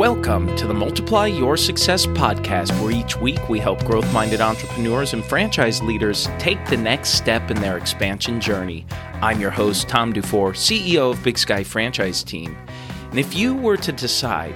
Welcome 0.00 0.56
to 0.56 0.66
the 0.66 0.72
Multiply 0.72 1.26
Your 1.26 1.58
Success 1.58 2.06
podcast, 2.06 2.70
where 2.80 2.90
each 2.90 3.18
week 3.18 3.50
we 3.50 3.58
help 3.58 3.84
growth 3.84 4.10
minded 4.14 4.40
entrepreneurs 4.40 5.12
and 5.12 5.22
franchise 5.22 5.82
leaders 5.82 6.26
take 6.38 6.64
the 6.68 6.76
next 6.78 7.10
step 7.10 7.50
in 7.50 7.60
their 7.60 7.76
expansion 7.76 8.40
journey. 8.40 8.86
I'm 9.20 9.42
your 9.42 9.50
host, 9.50 9.90
Tom 9.90 10.14
Dufour, 10.14 10.54
CEO 10.54 11.10
of 11.10 11.22
Big 11.22 11.36
Sky 11.36 11.62
Franchise 11.62 12.24
Team. 12.24 12.56
And 13.10 13.18
if 13.18 13.36
you 13.36 13.54
were 13.54 13.76
to 13.76 13.92
decide 13.92 14.54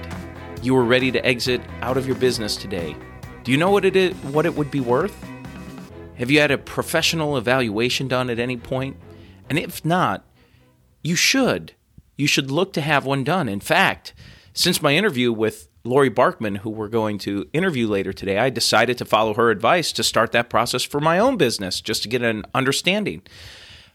you 0.63 0.73
were 0.73 0.83
ready 0.83 1.11
to 1.11 1.23
exit 1.23 1.61
out 1.81 1.95
of 1.95 2.07
your 2.07 2.15
business 2.15 2.55
today, 2.55 2.95
do 3.43 3.51
you 3.51 3.57
know 3.59 3.69
what 3.69 3.85
it 3.85 3.95
is, 3.95 4.15
what 4.15 4.47
it 4.47 4.55
would 4.55 4.71
be 4.71 4.81
worth? 4.81 5.15
Have 6.15 6.31
you 6.31 6.39
had 6.39 6.49
a 6.49 6.57
professional 6.57 7.37
evaluation 7.37 8.07
done 8.07 8.31
at 8.31 8.39
any 8.39 8.57
point? 8.57 8.97
And 9.47 9.59
if 9.59 9.85
not, 9.85 10.25
you 11.03 11.15
should. 11.15 11.73
You 12.17 12.25
should 12.25 12.49
look 12.49 12.73
to 12.73 12.81
have 12.81 13.05
one 13.05 13.23
done. 13.23 13.47
In 13.47 13.59
fact, 13.59 14.15
since 14.55 14.81
my 14.81 14.95
interview 14.95 15.31
with 15.31 15.67
Laurie 15.83 16.09
Barkman, 16.09 16.57
who 16.57 16.69
we're 16.69 16.87
going 16.87 17.17
to 17.19 17.47
interview 17.53 17.87
later 17.87 18.13
today, 18.13 18.39
I 18.39 18.49
decided 18.49 18.97
to 18.97 19.05
follow 19.05 19.33
her 19.35 19.51
advice 19.51 19.91
to 19.91 20.03
start 20.03 20.31
that 20.31 20.49
process 20.49 20.81
for 20.81 20.99
my 20.99 21.19
own 21.19 21.37
business 21.37 21.81
just 21.81 22.03
to 22.03 22.09
get 22.09 22.23
an 22.23 22.43
understanding. 22.55 23.21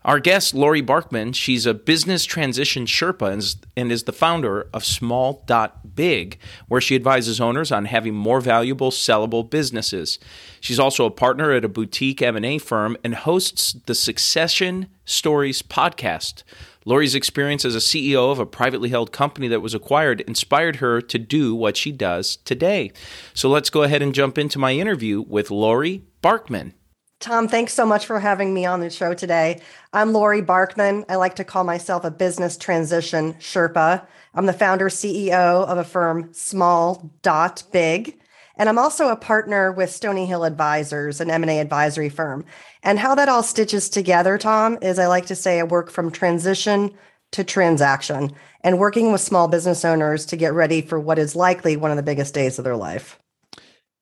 Our 0.05 0.19
guest, 0.19 0.55
Laurie 0.55 0.83
Barkman, 0.83 1.35
she's 1.35 1.67
a 1.67 1.75
business 1.75 2.25
transition 2.25 2.87
Sherpa 2.87 3.57
and 3.77 3.93
is 3.93 4.05
the 4.05 4.13
founder 4.13 4.69
of 4.73 4.85
Small 4.85 5.43
Dot 5.47 5.95
Big, 5.95 6.39
where 6.69 6.81
she 6.81 6.95
advises 6.95 7.41
owners 7.41 7.71
on 7.71 7.87
having 7.87 8.15
more 8.15 8.41
valuable, 8.41 8.91
sellable 8.91 9.49
businesses. 9.49 10.19
She's 10.61 10.79
also 10.79 11.05
a 11.05 11.11
partner 11.11 11.53
at 11.53 11.67
a 11.67 11.69
boutique 11.69 12.23
M&A 12.23 12.57
firm 12.59 12.97
and 13.05 13.15
hosts 13.15 13.75
the 13.85 13.95
Succession 13.95 14.89
Stories 15.05 15.61
podcast. 15.61 16.45
Laurie's 16.87 17.15
experience 17.15 17.65
as 17.65 17.75
a 17.75 17.79
CEO 17.79 18.33
of 18.33 18.39
a 18.39 18.47
privately 18.47 18.89
held 18.89 19.13
company 19.13 19.49
that 19.49 19.61
was 19.61 19.75
acquired 19.75 20.23
inspired 20.23 20.77
her 20.77 21.01
to 21.03 21.19
do 21.19 21.55
what 21.55 21.77
she 21.77 21.93
does 21.93 22.37
today. 22.37 22.91
So 23.35 23.51
let's 23.51 23.71
go 23.71 23.83
ahead 23.83 24.03
and 24.03 24.15
jump 24.15 24.39
into 24.39 24.59
my 24.59 24.73
interview 24.73 25.21
with 25.21 25.51
Laurie 25.51 26.05
Barkman. 26.23 26.73
Tom, 27.21 27.49
thanks 27.49 27.75
so 27.75 27.85
much 27.85 28.07
for 28.07 28.19
having 28.19 28.55
me 28.55 28.65
on 28.65 28.81
the 28.81 28.89
show 28.89 29.13
today. 29.13 29.61
I'm 29.93 30.15
Laurie 30.15 30.41
Barkman. 30.41 31.05
I 31.07 31.17
like 31.17 31.37
to 31.37 31.45
call 31.45 31.65
myself 31.65 32.03
a 32.03 32.11
business 32.11 32.57
transition 32.57 33.35
Sherpa. 33.35 34.07
I'm 34.33 34.47
the 34.47 34.55
founder 34.55 34.89
CEO 34.89 35.67
of 35.67 35.77
a 35.77 35.85
firm 35.85 36.33
Small 36.33 37.11
Dot 37.21 37.63
Big, 37.73 38.19
and 38.61 38.69
I'm 38.69 38.79
also 38.79 39.09
a 39.09 39.17
partner 39.17 39.73
with 39.73 39.91
Stony 39.91 40.27
Hill 40.27 40.45
Advisors, 40.45 41.19
an 41.19 41.31
M&A 41.31 41.61
advisory 41.61 42.11
firm. 42.11 42.45
And 42.83 42.99
how 42.99 43.15
that 43.15 43.27
all 43.27 43.43
stitches 43.43 43.89
together, 43.89 44.37
Tom, 44.37 44.77
is 44.83 44.99
I 44.99 45.07
like 45.07 45.25
to 45.27 45.35
say 45.35 45.59
I 45.59 45.63
work 45.63 45.91
from 45.91 46.11
transition 46.11 46.93
to 47.31 47.43
transaction 47.43 48.35
and 48.63 48.79
working 48.79 49.13
with 49.13 49.23
small 49.23 49.49
business 49.49 49.83
owners 49.83 50.27
to 50.27 50.37
get 50.37 50.53
ready 50.53 50.83
for 50.83 51.01
what 51.01 51.19
is 51.19 51.35
likely 51.35 51.79
one 51.79 51.91
of 51.91 51.97
the 51.97 52.03
biggest 52.03 52.35
days 52.35 52.59
of 52.59 52.65
their 52.67 52.77
life. 52.77 53.19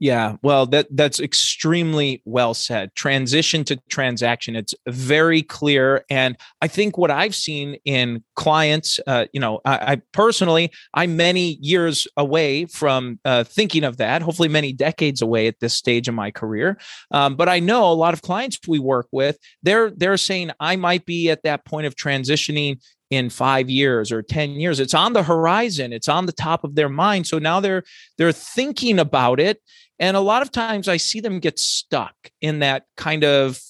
Yeah, 0.00 0.36
well, 0.42 0.66
that 0.66 0.86
that's 0.92 1.18
extremely 1.18 2.22
well 2.24 2.54
said. 2.54 2.94
Transition 2.94 3.64
to 3.64 3.76
transaction. 3.88 4.54
It's 4.54 4.72
very 4.86 5.42
clear, 5.42 6.04
and 6.08 6.36
I 6.62 6.68
think 6.68 6.96
what 6.96 7.10
I've 7.10 7.34
seen 7.34 7.78
in 7.84 8.22
clients, 8.36 9.00
uh, 9.08 9.26
you 9.32 9.40
know, 9.40 9.60
I, 9.64 9.92
I, 9.92 10.02
personally, 10.12 10.70
I'm 10.94 11.16
many 11.16 11.58
years 11.60 12.06
away 12.16 12.66
from 12.66 13.18
uh, 13.24 13.42
thinking 13.42 13.82
of 13.82 13.96
that. 13.96 14.22
Hopefully, 14.22 14.48
many 14.48 14.72
decades 14.72 15.20
away 15.20 15.48
at 15.48 15.58
this 15.58 15.74
stage 15.74 16.06
of 16.06 16.14
my 16.14 16.30
career. 16.30 16.78
Um, 17.10 17.34
but 17.34 17.48
I 17.48 17.58
know 17.58 17.90
a 17.90 17.94
lot 17.94 18.14
of 18.14 18.22
clients 18.22 18.60
we 18.68 18.78
work 18.78 19.08
with, 19.10 19.36
they're 19.64 19.90
they're 19.90 20.16
saying 20.16 20.52
I 20.60 20.76
might 20.76 21.06
be 21.06 21.28
at 21.28 21.42
that 21.42 21.64
point 21.64 21.88
of 21.88 21.96
transitioning 21.96 22.78
in 23.10 23.30
5 23.30 23.70
years 23.70 24.12
or 24.12 24.22
10 24.22 24.50
years 24.52 24.80
it's 24.80 24.94
on 24.94 25.14
the 25.14 25.22
horizon 25.22 25.92
it's 25.92 26.08
on 26.08 26.26
the 26.26 26.32
top 26.32 26.62
of 26.62 26.74
their 26.74 26.90
mind 26.90 27.26
so 27.26 27.38
now 27.38 27.58
they're 27.58 27.82
they're 28.18 28.32
thinking 28.32 28.98
about 28.98 29.40
it 29.40 29.62
and 29.98 30.16
a 30.16 30.20
lot 30.20 30.42
of 30.42 30.50
times 30.50 30.88
I 30.88 30.96
see 30.96 31.20
them 31.20 31.40
get 31.40 31.58
stuck 31.58 32.14
in 32.40 32.60
that 32.60 32.84
kind 32.96 33.24
of 33.24 33.60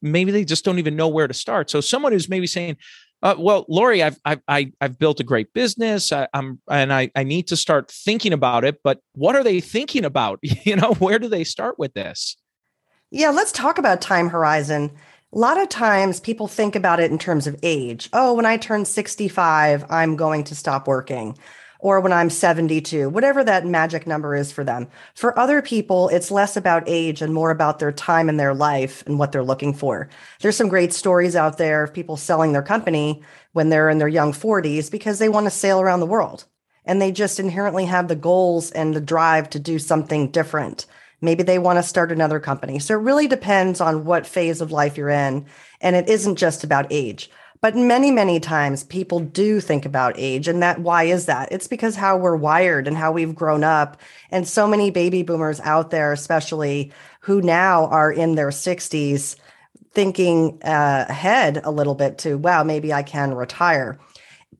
maybe 0.00 0.30
they 0.30 0.44
just 0.44 0.64
don't 0.64 0.78
even 0.78 0.96
know 0.96 1.08
where 1.08 1.28
to 1.28 1.34
start. 1.34 1.70
So 1.70 1.80
someone 1.80 2.12
who's 2.12 2.28
maybe 2.28 2.46
saying, 2.46 2.76
uh, 3.22 3.34
well, 3.38 3.64
Laurie, 3.68 4.02
I've, 4.02 4.18
I've, 4.24 4.42
I, 4.46 4.72
have 4.80 4.98
built 4.98 5.20
a 5.20 5.24
great 5.24 5.52
business. 5.52 6.12
I, 6.12 6.28
am 6.34 6.60
and 6.70 6.92
I, 6.92 7.10
I 7.16 7.24
need 7.24 7.48
to 7.48 7.56
start 7.56 7.90
thinking 7.90 8.32
about 8.32 8.64
it, 8.64 8.80
but 8.84 9.00
what 9.14 9.34
are 9.34 9.42
they 9.42 9.60
thinking 9.60 10.04
about? 10.04 10.38
You 10.64 10.76
know, 10.76 10.94
where 10.94 11.18
do 11.18 11.28
they 11.28 11.44
start 11.44 11.78
with 11.78 11.94
this? 11.94 12.36
Yeah, 13.10 13.30
let's 13.30 13.52
talk 13.52 13.78
about 13.78 14.00
time 14.00 14.28
horizon. 14.28 14.92
A 15.32 15.38
lot 15.38 15.60
of 15.60 15.68
times 15.68 16.20
people 16.20 16.46
think 16.46 16.76
about 16.76 17.00
it 17.00 17.10
in 17.10 17.18
terms 17.18 17.46
of 17.46 17.58
age. 17.62 18.08
Oh, 18.12 18.34
when 18.34 18.46
I 18.46 18.56
turn 18.56 18.84
65, 18.84 19.84
I'm 19.90 20.14
going 20.14 20.44
to 20.44 20.54
stop 20.54 20.86
working 20.86 21.36
or 21.80 22.00
when 22.00 22.12
I'm 22.12 22.30
72, 22.30 23.10
whatever 23.10 23.44
that 23.44 23.66
magic 23.66 24.06
number 24.06 24.34
is 24.34 24.50
for 24.50 24.64
them. 24.64 24.88
For 25.14 25.38
other 25.38 25.60
people, 25.62 26.08
it's 26.08 26.30
less 26.30 26.56
about 26.56 26.84
age 26.86 27.22
and 27.22 27.34
more 27.34 27.50
about 27.50 27.78
their 27.78 27.92
time 27.92 28.28
in 28.28 28.38
their 28.38 28.54
life 28.54 29.04
and 29.06 29.18
what 29.18 29.32
they're 29.32 29.44
looking 29.44 29.74
for. 29.74 30.08
There's 30.40 30.56
some 30.56 30.68
great 30.68 30.92
stories 30.92 31.36
out 31.36 31.58
there 31.58 31.82
of 31.82 31.92
people 31.92 32.16
selling 32.16 32.52
their 32.52 32.62
company 32.62 33.22
when 33.52 33.68
they're 33.68 33.90
in 33.90 33.98
their 33.98 34.08
young 34.08 34.32
40s 34.32 34.90
because 34.90 35.18
they 35.18 35.28
want 35.28 35.44
to 35.44 35.50
sail 35.50 35.80
around 35.80 36.00
the 36.00 36.06
world 36.06 36.44
and 36.84 37.02
they 37.02 37.12
just 37.12 37.40
inherently 37.40 37.84
have 37.84 38.08
the 38.08 38.16
goals 38.16 38.70
and 38.70 38.94
the 38.94 39.00
drive 39.00 39.50
to 39.50 39.58
do 39.58 39.78
something 39.78 40.30
different. 40.30 40.86
Maybe 41.20 41.42
they 41.42 41.58
want 41.58 41.78
to 41.78 41.82
start 41.82 42.12
another 42.12 42.40
company. 42.40 42.78
So 42.78 42.94
it 42.94 43.02
really 43.02 43.26
depends 43.26 43.80
on 43.80 44.04
what 44.04 44.26
phase 44.26 44.60
of 44.60 44.70
life 44.70 44.96
you're 44.96 45.08
in. 45.08 45.46
And 45.80 45.96
it 45.96 46.08
isn't 46.08 46.36
just 46.36 46.64
about 46.64 46.86
age. 46.90 47.30
But 47.60 47.74
many, 47.74 48.10
many 48.10 48.38
times 48.38 48.84
people 48.84 49.20
do 49.20 49.60
think 49.60 49.86
about 49.86 50.14
age. 50.18 50.46
And 50.46 50.62
that 50.62 50.80
why 50.80 51.04
is 51.04 51.26
that? 51.26 51.50
It's 51.50 51.66
because 51.66 51.96
how 51.96 52.16
we're 52.16 52.36
wired 52.36 52.86
and 52.86 52.96
how 52.96 53.12
we've 53.12 53.34
grown 53.34 53.64
up. 53.64 54.00
And 54.30 54.46
so 54.46 54.66
many 54.66 54.90
baby 54.90 55.22
boomers 55.22 55.60
out 55.60 55.90
there, 55.90 56.12
especially 56.12 56.92
who 57.20 57.40
now 57.40 57.86
are 57.86 58.12
in 58.12 58.34
their 58.34 58.50
60s, 58.50 59.36
thinking 59.92 60.62
uh, 60.62 61.06
ahead 61.08 61.62
a 61.64 61.70
little 61.70 61.94
bit 61.94 62.18
to, 62.18 62.36
wow, 62.36 62.62
maybe 62.62 62.92
I 62.92 63.02
can 63.02 63.32
retire. 63.32 63.98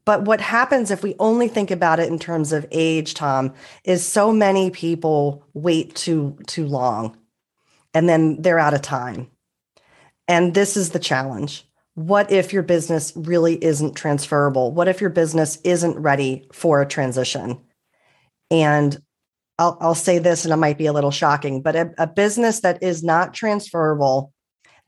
But 0.06 0.22
what 0.22 0.40
happens 0.40 0.90
if 0.90 1.02
we 1.02 1.16
only 1.18 1.48
think 1.48 1.70
about 1.70 2.00
it 2.00 2.08
in 2.08 2.18
terms 2.18 2.52
of 2.52 2.64
age, 2.70 3.12
Tom, 3.12 3.52
is 3.84 4.06
so 4.06 4.32
many 4.32 4.70
people 4.70 5.44
wait 5.52 5.94
too 5.94 6.38
too 6.46 6.66
long 6.66 7.18
and 7.92 8.08
then 8.08 8.40
they're 8.40 8.58
out 8.58 8.74
of 8.74 8.82
time. 8.82 9.30
And 10.28 10.54
this 10.54 10.76
is 10.76 10.90
the 10.90 10.98
challenge 10.98 11.66
what 11.94 12.30
if 12.30 12.52
your 12.52 12.62
business 12.62 13.10
really 13.16 13.62
isn't 13.64 13.94
transferable? 13.94 14.70
What 14.70 14.86
if 14.86 15.00
your 15.00 15.08
business 15.08 15.58
isn't 15.64 15.98
ready 15.98 16.46
for 16.52 16.82
a 16.82 16.86
transition? 16.86 17.58
And 18.50 18.98
I'll, 19.58 19.78
I'll 19.80 19.94
say 19.94 20.18
this, 20.18 20.44
and 20.44 20.52
it 20.52 20.58
might 20.58 20.76
be 20.76 20.84
a 20.84 20.92
little 20.92 21.10
shocking, 21.10 21.62
but 21.62 21.74
a, 21.74 21.94
a 21.96 22.06
business 22.06 22.60
that 22.60 22.82
is 22.82 23.02
not 23.02 23.32
transferable, 23.32 24.34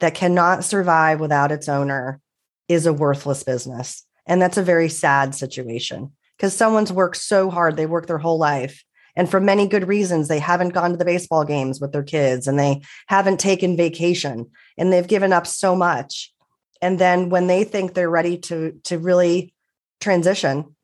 that 0.01 0.15
cannot 0.15 0.65
survive 0.65 1.19
without 1.19 1.51
its 1.51 1.67
owner, 1.67 2.21
is 2.69 2.85
a 2.85 2.93
worthless 2.93 3.43
business. 3.43 4.05
And 4.29 4.41
that's 4.41 4.57
a 4.57 4.63
very 4.63 4.89
sad 4.89 5.35
situation 5.35 6.13
because 6.37 6.55
someone's 6.55 6.93
worked 6.93 7.17
so 7.17 7.51
hard, 7.51 7.77
they 7.77 7.87
work 7.87 8.07
their 8.07 8.19
whole 8.19 8.39
life. 8.39 8.85
And 9.17 9.29
for 9.29 9.41
many 9.41 9.67
good 9.67 9.89
reasons, 9.89 10.29
they 10.29 10.39
haven't 10.39 10.69
gone 10.69 10.93
to 10.93 10.97
the 10.97 11.05
baseball 11.05 11.45
games 11.45 11.81
with 11.81 11.91
their 11.91 12.05
kids 12.05 12.47
and 12.47 12.57
they 12.57 12.83
haven't 13.09 13.41
taken 13.41 13.77
vacation 13.77 14.49
and 14.77 14.93
they've 14.93 15.09
given 15.09 15.33
up 15.33 15.49
so 15.49 15.75
much 15.75 16.33
and 16.81 16.99
then 16.99 17.29
when 17.29 17.47
they 17.47 17.65
think 17.65 17.95
they're 17.95 18.11
ready 18.11 18.39
to 18.39 18.79
to 18.85 18.99
really 18.99 19.53
transition 20.01 20.77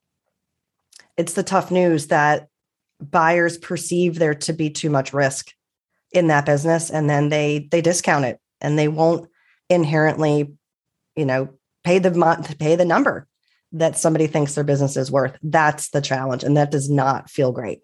it's 1.16 1.34
the 1.34 1.42
tough 1.42 1.70
news 1.70 2.08
that 2.08 2.48
buyers 3.00 3.58
perceive 3.58 4.18
there 4.18 4.34
to 4.34 4.52
be 4.52 4.70
too 4.70 4.90
much 4.90 5.12
risk 5.12 5.52
in 6.12 6.28
that 6.28 6.46
business 6.46 6.90
and 6.90 7.08
then 7.08 7.28
they 7.28 7.68
they 7.70 7.80
discount 7.80 8.24
it 8.24 8.38
and 8.60 8.78
they 8.78 8.88
won't 8.88 9.28
inherently 9.68 10.54
you 11.16 11.24
know 11.24 11.48
pay 11.84 11.98
the 11.98 12.10
month 12.10 12.58
pay 12.58 12.76
the 12.76 12.84
number 12.84 13.26
that 13.74 13.98
somebody 13.98 14.26
thinks 14.26 14.54
their 14.54 14.64
business 14.64 14.96
is 14.96 15.10
worth 15.10 15.36
that's 15.42 15.90
the 15.90 16.00
challenge 16.00 16.42
and 16.42 16.56
that 16.56 16.70
does 16.70 16.88
not 16.88 17.28
feel 17.28 17.52
great. 17.52 17.80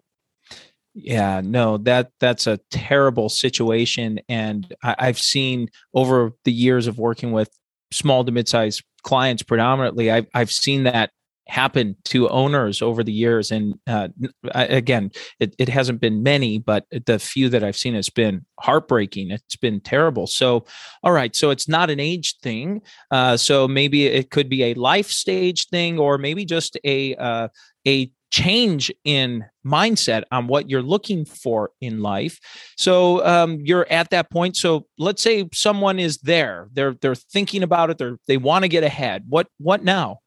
Yeah 0.93 1.41
no 1.43 1.77
that 1.79 2.11
that's 2.19 2.47
a 2.47 2.59
terrible 2.69 3.29
situation 3.29 4.19
and 4.27 4.73
I, 4.83 4.95
i've 4.99 5.19
seen 5.19 5.69
over 5.93 6.33
the 6.43 6.51
years 6.51 6.87
of 6.87 6.97
working 6.97 7.31
with 7.31 7.49
small 7.93 8.25
to 8.25 8.31
mid-sized 8.31 8.83
clients 9.03 9.41
predominantly 9.41 10.11
I've, 10.11 10.27
I've 10.33 10.51
seen 10.51 10.83
that 10.83 11.11
happen 11.47 11.95
to 12.05 12.29
owners 12.29 12.81
over 12.81 13.03
the 13.03 13.11
years 13.11 13.51
and 13.51 13.73
uh, 13.87 14.07
again 14.53 15.11
it, 15.39 15.53
it 15.57 15.67
hasn't 15.67 15.99
been 15.99 16.23
many 16.23 16.57
but 16.57 16.85
the 17.05 17.19
few 17.19 17.49
that 17.49 17.63
i've 17.63 17.75
seen 17.75 17.93
has 17.93 18.09
been 18.09 18.45
heartbreaking. 18.61 19.31
It's 19.31 19.55
been 19.55 19.81
terrible. 19.81 20.27
So 20.27 20.65
all 21.03 21.11
right 21.11 21.35
so 21.35 21.49
it's 21.49 21.67
not 21.67 21.89
an 21.89 21.99
age 21.99 22.37
thing 22.41 22.81
uh, 23.09 23.37
so 23.37 23.67
maybe 23.67 24.05
it 24.05 24.31
could 24.31 24.49
be 24.49 24.63
a 24.63 24.73
life 24.75 25.07
stage 25.07 25.67
thing 25.67 25.99
or 25.99 26.17
maybe 26.17 26.45
just 26.45 26.77
a 26.83 27.15
uh, 27.15 27.49
a 27.87 28.11
change 28.29 28.89
in 29.03 29.43
mindset 29.65 30.23
on 30.31 30.47
what 30.47 30.69
you're 30.69 30.81
looking 30.81 31.25
for 31.25 31.71
in 31.81 32.01
life. 32.01 32.39
So 32.77 33.25
um, 33.25 33.59
you're 33.61 33.85
at 33.91 34.09
that 34.11 34.31
point 34.31 34.55
so 34.55 34.87
let's 34.97 35.21
say 35.21 35.49
someone 35.53 35.99
is 35.99 36.17
there. 36.19 36.69
They're 36.71 36.95
they're 37.01 37.15
thinking 37.15 37.63
about 37.63 37.89
it. 37.89 37.97
They're 37.97 38.17
they 38.27 38.37
want 38.37 38.63
to 38.63 38.69
get 38.69 38.83
ahead. 38.83 39.25
What 39.27 39.47
what 39.57 39.83
now 39.83 40.19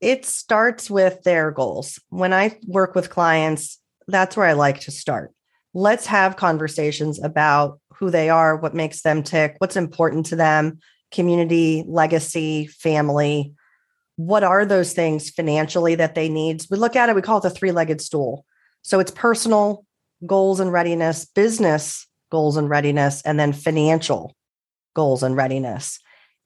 It 0.00 0.24
starts 0.24 0.88
with 0.90 1.22
their 1.24 1.50
goals. 1.50 1.98
When 2.08 2.32
I 2.32 2.58
work 2.66 2.94
with 2.94 3.10
clients, 3.10 3.78
that's 4.06 4.36
where 4.36 4.46
I 4.46 4.52
like 4.52 4.80
to 4.80 4.90
start. 4.90 5.32
Let's 5.74 6.06
have 6.06 6.36
conversations 6.36 7.22
about 7.22 7.80
who 7.94 8.10
they 8.10 8.30
are, 8.30 8.56
what 8.56 8.74
makes 8.74 9.02
them 9.02 9.22
tick, 9.22 9.56
what's 9.58 9.76
important 9.76 10.26
to 10.26 10.36
them, 10.36 10.78
community, 11.10 11.84
legacy, 11.86 12.66
family. 12.66 13.52
What 14.16 14.44
are 14.44 14.64
those 14.64 14.92
things 14.92 15.30
financially 15.30 15.94
that 15.96 16.14
they 16.14 16.28
need? 16.28 16.64
We 16.70 16.78
look 16.78 16.96
at 16.96 17.08
it, 17.08 17.16
we 17.16 17.22
call 17.22 17.38
it 17.38 17.42
the 17.42 17.50
three 17.50 17.72
legged 17.72 18.00
stool. 18.00 18.44
So 18.82 19.00
it's 19.00 19.10
personal 19.10 19.84
goals 20.26 20.60
and 20.60 20.72
readiness, 20.72 21.24
business 21.24 22.06
goals 22.30 22.56
and 22.56 22.68
readiness, 22.68 23.22
and 23.22 23.38
then 23.38 23.52
financial 23.52 24.36
goals 24.94 25.22
and 25.22 25.36
readiness. 25.36 25.98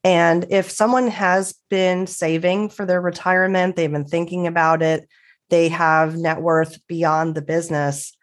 And 0.03 0.45
if 0.49 0.69
someone 0.69 1.07
has 1.07 1.55
been 1.69 2.07
saving 2.07 2.69
for 2.69 2.85
their 2.85 3.01
retirement, 3.01 3.75
they've 3.75 3.91
been 3.91 4.05
thinking 4.05 4.47
about 4.47 4.81
it, 4.81 5.07
they 5.49 5.69
have 5.69 6.17
net 6.17 6.41
worth 6.41 6.79
beyond 6.87 7.35
the 7.35 7.41
business, 7.41 8.15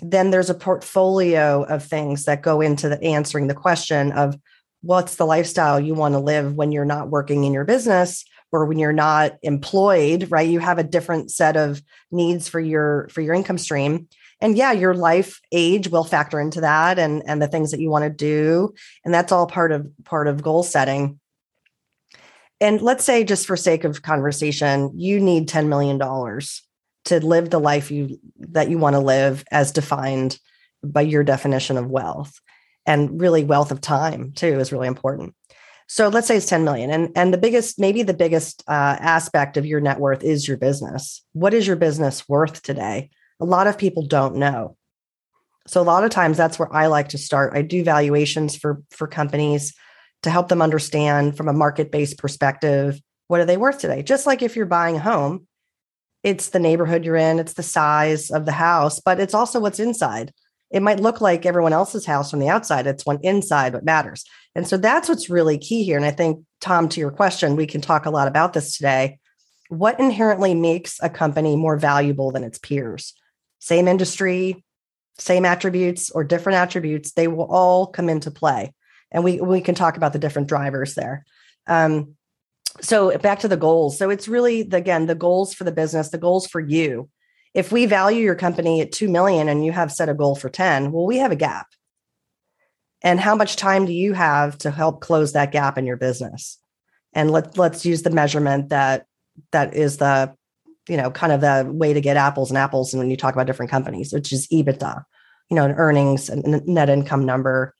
then 0.00 0.30
there's 0.30 0.50
a 0.50 0.54
portfolio 0.54 1.62
of 1.62 1.84
things 1.84 2.24
that 2.24 2.42
go 2.42 2.60
into 2.60 2.88
the 2.88 3.02
answering 3.02 3.46
the 3.46 3.54
question 3.54 4.12
of 4.12 4.36
what's 4.82 5.16
the 5.16 5.24
lifestyle 5.24 5.80
you 5.80 5.94
want 5.94 6.14
to 6.14 6.18
live 6.18 6.54
when 6.54 6.72
you're 6.72 6.84
not 6.84 7.08
working 7.08 7.44
in 7.44 7.54
your 7.54 7.64
business 7.64 8.24
or 8.52 8.66
when 8.66 8.78
you're 8.78 8.92
not 8.92 9.32
employed 9.42 10.30
right? 10.30 10.48
You 10.48 10.58
have 10.58 10.78
a 10.78 10.84
different 10.84 11.30
set 11.30 11.56
of 11.56 11.82
needs 12.10 12.48
for 12.48 12.60
your 12.60 13.08
for 13.08 13.20
your 13.22 13.34
income 13.34 13.58
stream 13.58 14.08
and 14.44 14.58
yeah 14.58 14.72
your 14.72 14.92
life 14.92 15.40
age 15.52 15.88
will 15.88 16.04
factor 16.04 16.38
into 16.38 16.60
that 16.60 16.98
and 16.98 17.22
and 17.26 17.40
the 17.40 17.48
things 17.48 17.70
that 17.70 17.80
you 17.80 17.88
want 17.88 18.04
to 18.04 18.10
do. 18.10 18.74
And 19.04 19.12
that's 19.12 19.32
all 19.32 19.46
part 19.46 19.72
of 19.72 19.90
part 20.04 20.28
of 20.28 20.42
goal 20.42 20.62
setting. 20.62 21.18
And 22.60 22.80
let's 22.80 23.04
say 23.04 23.24
just 23.24 23.46
for 23.46 23.56
sake 23.56 23.84
of 23.84 24.02
conversation 24.02 24.92
you 24.94 25.18
need 25.18 25.48
10 25.48 25.68
million 25.68 25.96
dollars 25.96 26.62
to 27.06 27.24
live 27.24 27.48
the 27.50 27.58
life 27.58 27.90
you 27.90 28.20
that 28.38 28.68
you 28.68 28.76
want 28.76 28.94
to 28.94 29.00
live 29.00 29.44
as 29.50 29.72
defined 29.72 30.38
by 30.84 31.00
your 31.00 31.24
definition 31.24 31.78
of 31.78 31.90
wealth. 31.90 32.38
And 32.86 33.18
really 33.18 33.44
wealth 33.44 33.72
of 33.72 33.80
time 33.80 34.32
too 34.32 34.60
is 34.60 34.72
really 34.72 34.88
important. 34.88 35.34
So 35.86 36.08
let's 36.08 36.26
say 36.26 36.36
it's 36.36 36.46
10 36.46 36.64
million 36.64 36.90
and 36.90 37.10
and 37.16 37.32
the 37.32 37.38
biggest 37.38 37.78
maybe 37.80 38.02
the 38.02 38.12
biggest 38.12 38.62
uh, 38.68 38.98
aspect 39.00 39.56
of 39.56 39.64
your 39.64 39.80
net 39.80 40.00
worth 40.00 40.22
is 40.22 40.46
your 40.46 40.58
business. 40.58 41.24
What 41.32 41.54
is 41.54 41.66
your 41.66 41.76
business 41.76 42.28
worth 42.28 42.60
today 42.60 43.08
a 43.40 43.44
lot 43.44 43.66
of 43.66 43.78
people 43.78 44.06
don't 44.06 44.36
know 44.36 44.76
so 45.66 45.80
a 45.80 45.82
lot 45.82 46.04
of 46.04 46.10
times 46.10 46.36
that's 46.36 46.58
where 46.58 46.72
i 46.72 46.86
like 46.86 47.08
to 47.08 47.18
start 47.18 47.56
i 47.56 47.62
do 47.62 47.84
valuations 47.84 48.56
for 48.56 48.82
for 48.90 49.06
companies 49.06 49.74
to 50.22 50.30
help 50.30 50.48
them 50.48 50.62
understand 50.62 51.36
from 51.36 51.48
a 51.48 51.52
market 51.52 51.90
based 51.90 52.18
perspective 52.18 53.00
what 53.28 53.40
are 53.40 53.44
they 53.46 53.56
worth 53.56 53.78
today 53.78 54.02
just 54.02 54.26
like 54.26 54.42
if 54.42 54.56
you're 54.56 54.66
buying 54.66 54.96
a 54.96 55.00
home 55.00 55.46
it's 56.24 56.48
the 56.48 56.58
neighborhood 56.58 57.04
you're 57.04 57.16
in, 57.16 57.38
it's 57.38 57.52
the 57.52 57.62
size 57.62 58.30
of 58.30 58.46
the 58.46 58.52
house, 58.52 58.98
but 58.98 59.20
it's 59.20 59.34
also 59.34 59.60
what's 59.60 59.78
inside. 59.78 60.32
It 60.70 60.82
might 60.82 60.98
look 60.98 61.20
like 61.20 61.44
everyone 61.44 61.74
else's 61.74 62.06
house 62.06 62.30
from 62.30 62.40
the 62.40 62.48
outside. 62.48 62.86
It's 62.86 63.06
one 63.06 63.20
inside 63.22 63.74
what 63.74 63.84
matters. 63.84 64.24
And 64.54 64.66
so 64.66 64.78
that's 64.78 65.08
what's 65.08 65.28
really 65.28 65.58
key 65.58 65.84
here. 65.84 65.98
And 65.98 66.06
I 66.06 66.10
think, 66.10 66.42
Tom, 66.60 66.88
to 66.88 67.00
your 67.00 67.10
question, 67.10 67.56
we 67.56 67.66
can 67.66 67.82
talk 67.82 68.06
a 68.06 68.10
lot 68.10 68.26
about 68.26 68.54
this 68.54 68.76
today. 68.76 69.18
What 69.68 70.00
inherently 70.00 70.54
makes 70.54 70.98
a 71.02 71.10
company 71.10 71.56
more 71.56 71.76
valuable 71.76 72.32
than 72.32 72.42
its 72.42 72.58
peers? 72.58 73.12
Same 73.64 73.88
industry, 73.88 74.62
same 75.16 75.46
attributes, 75.46 76.10
or 76.10 76.22
different 76.22 76.58
attributes, 76.58 77.12
they 77.12 77.28
will 77.28 77.46
all 77.50 77.86
come 77.86 78.10
into 78.10 78.30
play. 78.30 78.74
And 79.10 79.24
we, 79.24 79.40
we 79.40 79.62
can 79.62 79.74
talk 79.74 79.96
about 79.96 80.12
the 80.12 80.18
different 80.18 80.48
drivers 80.48 80.94
there. 80.94 81.24
Um, 81.66 82.14
so 82.82 83.16
back 83.18 83.38
to 83.38 83.48
the 83.48 83.56
goals 83.56 83.96
so 83.96 84.10
it's 84.10 84.26
really 84.26 84.64
the, 84.64 84.76
again 84.76 85.06
the 85.06 85.14
goals 85.14 85.54
for 85.54 85.62
the 85.62 85.70
business 85.70 86.08
the 86.08 86.18
goals 86.18 86.44
for 86.48 86.60
you 86.60 87.08
if 87.54 87.70
we 87.70 87.86
value 87.86 88.20
your 88.20 88.34
company 88.34 88.80
at 88.80 88.90
2 88.90 89.08
million 89.08 89.48
and 89.48 89.64
you 89.64 89.70
have 89.70 89.92
set 89.92 90.08
a 90.08 90.14
goal 90.14 90.34
for 90.34 90.48
10 90.48 90.90
well 90.90 91.06
we 91.06 91.18
have 91.18 91.30
a 91.30 91.36
gap 91.36 91.68
and 93.00 93.20
how 93.20 93.36
much 93.36 93.54
time 93.54 93.86
do 93.86 93.92
you 93.92 94.12
have 94.12 94.58
to 94.58 94.72
help 94.72 95.00
close 95.00 95.34
that 95.34 95.52
gap 95.52 95.78
in 95.78 95.86
your 95.86 95.96
business 95.96 96.58
and 97.12 97.30
let, 97.30 97.56
let's 97.56 97.86
use 97.86 98.02
the 98.02 98.10
measurement 98.10 98.70
that 98.70 99.06
that 99.52 99.74
is 99.74 99.98
the 99.98 100.34
you 100.88 100.96
know 100.96 101.10
kind 101.10 101.32
of 101.32 101.40
the 101.40 101.70
way 101.72 101.92
to 101.92 102.00
get 102.00 102.16
apples 102.16 102.50
and 102.50 102.58
apples 102.58 102.92
and 102.92 103.00
when 103.00 103.10
you 103.10 103.16
talk 103.16 103.34
about 103.34 103.46
different 103.46 103.70
companies 103.70 104.12
which 104.12 104.32
is 104.32 104.46
ebitda 104.48 105.02
you 105.50 105.56
know 105.56 105.64
an 105.64 105.72
earnings 105.72 106.28
and 106.28 106.66
net 106.66 106.88
income 106.88 107.24
number 107.24 107.74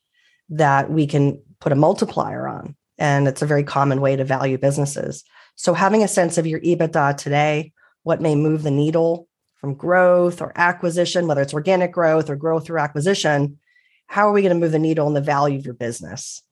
that 0.48 0.90
we 0.90 1.06
can 1.06 1.40
put 1.60 1.72
a 1.72 1.76
multiplier 1.76 2.46
on 2.46 2.76
and 2.98 3.26
it's 3.26 3.42
a 3.42 3.46
very 3.46 3.64
common 3.64 4.00
way 4.00 4.16
to 4.16 4.24
value 4.24 4.58
businesses. 4.58 5.24
So, 5.56 5.74
having 5.74 6.02
a 6.02 6.08
sense 6.08 6.38
of 6.38 6.46
your 6.46 6.60
EBITDA 6.60 7.16
today, 7.16 7.72
what 8.02 8.20
may 8.20 8.34
move 8.34 8.62
the 8.62 8.70
needle 8.70 9.28
from 9.56 9.74
growth 9.74 10.42
or 10.42 10.52
acquisition, 10.56 11.26
whether 11.26 11.42
it's 11.42 11.54
organic 11.54 11.92
growth 11.92 12.28
or 12.28 12.36
growth 12.36 12.66
through 12.66 12.80
acquisition, 12.80 13.58
how 14.06 14.28
are 14.28 14.32
we 14.32 14.42
going 14.42 14.54
to 14.54 14.60
move 14.60 14.72
the 14.72 14.78
needle 14.78 15.06
in 15.08 15.14
the 15.14 15.20
value 15.20 15.58
of 15.58 15.64
your 15.64 15.74
business? 15.74 16.42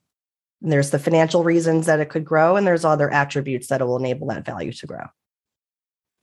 And 0.63 0.73
there's 0.73 0.91
the 0.91 0.99
financial 0.99 1.45
reasons 1.45 1.87
that 1.87 2.01
it 2.01 2.09
could 2.09 2.25
grow, 2.25 2.57
and 2.57 2.67
there's 2.67 2.85
other 2.85 3.13
attributes 3.13 3.69
that 3.69 3.85
will 3.85 3.99
enable 3.99 4.29
that 4.29 4.47
value 4.47 4.73
to 4.73 4.87
grow 4.87 5.05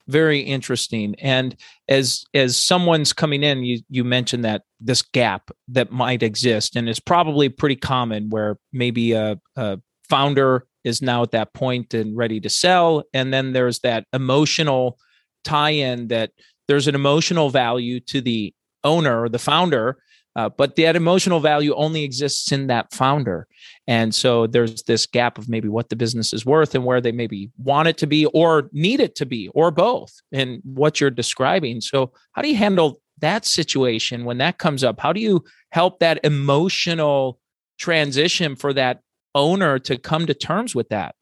very 0.10 0.40
interesting. 0.40 1.16
And 1.20 1.56
as 1.88 2.26
as 2.34 2.58
someone's 2.58 3.14
coming 3.14 3.44
in 3.44 3.64
you 3.64 3.80
you 3.90 4.04
mentioned 4.04 4.44
that 4.44 4.64
this 4.80 5.02
gap 5.02 5.52
that 5.68 5.92
might 5.92 6.24
exist 6.24 6.76
and 6.76 6.90
it's 6.90 7.00
probably 7.00 7.50
pretty 7.50 7.76
common 7.76 8.30
where 8.30 8.58
maybe 8.74 9.14
a, 9.14 9.40
a 9.56 9.80
founder 10.10 10.66
is 10.84 11.02
now 11.02 11.22
at 11.24 11.32
that 11.32 11.54
point 11.54 11.94
and 11.94 12.18
ready 12.18 12.40
to 12.40 12.50
sell 12.50 13.04
and 13.14 13.34
then 13.34 13.54
there's 13.54 13.80
that 13.80 14.06
emotional 14.14 14.98
tie-in 15.44 16.08
that 16.08 16.32
there's 16.68 16.88
an 16.88 16.96
emotional 16.96 17.50
value 17.50 18.00
to 18.00 18.22
the 18.22 18.54
owner 18.84 19.24
or 19.24 19.30
the 19.30 19.40
founder 19.40 19.98
uh, 20.36 20.50
but 20.50 20.76
that 20.76 20.96
emotional 20.96 21.40
value 21.40 21.74
only 21.76 22.04
exists 22.04 22.52
in 22.52 22.68
that 22.68 22.94
founder. 22.94 23.48
And 23.88 24.14
so 24.14 24.48
there's 24.48 24.84
this 24.84 25.06
gap 25.06 25.38
of 25.38 25.50
maybe 25.50 25.68
what 25.68 25.90
the 25.90 25.96
business 25.96 26.34
is 26.34 26.46
worth 26.46 26.76
and 26.76 26.86
where 26.86 27.02
they 27.02 27.12
maybe 27.12 27.50
want 27.58 27.88
it 27.88 27.98
to 27.98 28.08
be 28.08 28.26
or 28.28 28.70
need 28.72 29.00
it 29.00 29.16
to 29.16 29.26
be 29.26 29.50
or 29.50 29.72
both 29.72 30.14
and 30.32 30.62
what 30.64 31.02
you're 31.02 31.10
describing. 31.10 31.82
So 31.82 32.12
how 32.34 32.42
do 32.42 32.50
you 32.50 32.56
handle 32.56 33.02
that 33.20 33.46
situation 33.46 34.26
when 34.26 34.38
that 34.38 34.60
comes 34.60 34.84
up? 34.84 35.00
How 35.00 35.12
do 35.12 35.20
you 35.20 35.44
help 35.72 36.00
that 36.00 36.20
emotional 36.24 37.40
transition 37.80 38.56
for 38.56 38.72
that 38.74 39.02
owner 39.34 39.80
to 39.80 39.98
come 39.98 40.26
to 40.28 40.34
terms 40.34 40.76
with 40.76 40.90
that? 40.90 41.16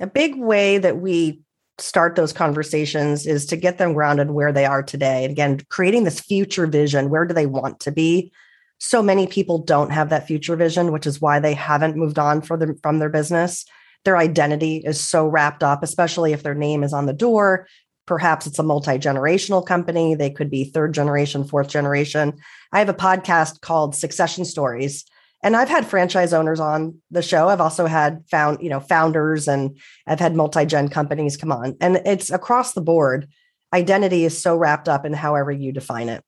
A 0.00 0.06
big 0.06 0.36
way 0.36 0.78
that 0.78 0.98
we 0.98 1.42
start 1.78 2.16
those 2.16 2.32
conversations 2.32 3.26
is 3.26 3.46
to 3.46 3.56
get 3.56 3.78
them 3.78 3.92
grounded 3.92 4.30
where 4.30 4.52
they 4.52 4.64
are 4.64 4.82
today. 4.82 5.24
And 5.24 5.32
again, 5.32 5.60
creating 5.68 6.04
this 6.04 6.20
future 6.20 6.66
vision. 6.66 7.10
Where 7.10 7.26
do 7.26 7.34
they 7.34 7.46
want 7.46 7.80
to 7.80 7.92
be? 7.92 8.32
So 8.78 9.02
many 9.02 9.26
people 9.26 9.58
don't 9.58 9.90
have 9.90 10.10
that 10.10 10.26
future 10.26 10.56
vision, 10.56 10.92
which 10.92 11.06
is 11.06 11.20
why 11.20 11.40
they 11.40 11.54
haven't 11.54 11.96
moved 11.96 12.18
on 12.18 12.42
from 12.42 12.98
their 12.98 13.08
business. 13.08 13.64
Their 14.04 14.16
identity 14.16 14.82
is 14.84 15.00
so 15.00 15.26
wrapped 15.26 15.62
up, 15.62 15.82
especially 15.82 16.32
if 16.32 16.42
their 16.42 16.54
name 16.54 16.82
is 16.82 16.92
on 16.92 17.06
the 17.06 17.12
door. 17.12 17.66
Perhaps 18.06 18.46
it's 18.46 18.58
a 18.58 18.62
multi 18.62 18.98
generational 18.98 19.66
company. 19.66 20.14
They 20.14 20.30
could 20.30 20.50
be 20.50 20.64
third 20.64 20.94
generation, 20.94 21.44
fourth 21.44 21.68
generation. 21.68 22.34
I 22.72 22.78
have 22.78 22.88
a 22.88 22.94
podcast 22.94 23.60
called 23.62 23.96
Succession 23.96 24.44
Stories 24.44 25.04
and 25.46 25.54
I've 25.54 25.68
had 25.68 25.86
franchise 25.86 26.32
owners 26.32 26.58
on 26.58 27.00
the 27.12 27.22
show. 27.22 27.48
I've 27.48 27.60
also 27.60 27.86
had 27.86 28.24
found, 28.28 28.60
you 28.60 28.68
know, 28.68 28.80
founders 28.80 29.46
and 29.46 29.78
I've 30.04 30.18
had 30.18 30.34
multi-gen 30.34 30.88
companies 30.88 31.36
come 31.36 31.52
on. 31.52 31.76
And 31.80 32.02
it's 32.04 32.32
across 32.32 32.72
the 32.72 32.80
board. 32.80 33.28
Identity 33.72 34.24
is 34.24 34.36
so 34.36 34.56
wrapped 34.56 34.88
up 34.88 35.06
in 35.06 35.12
however 35.12 35.52
you 35.52 35.70
define 35.70 36.08
it. 36.08 36.24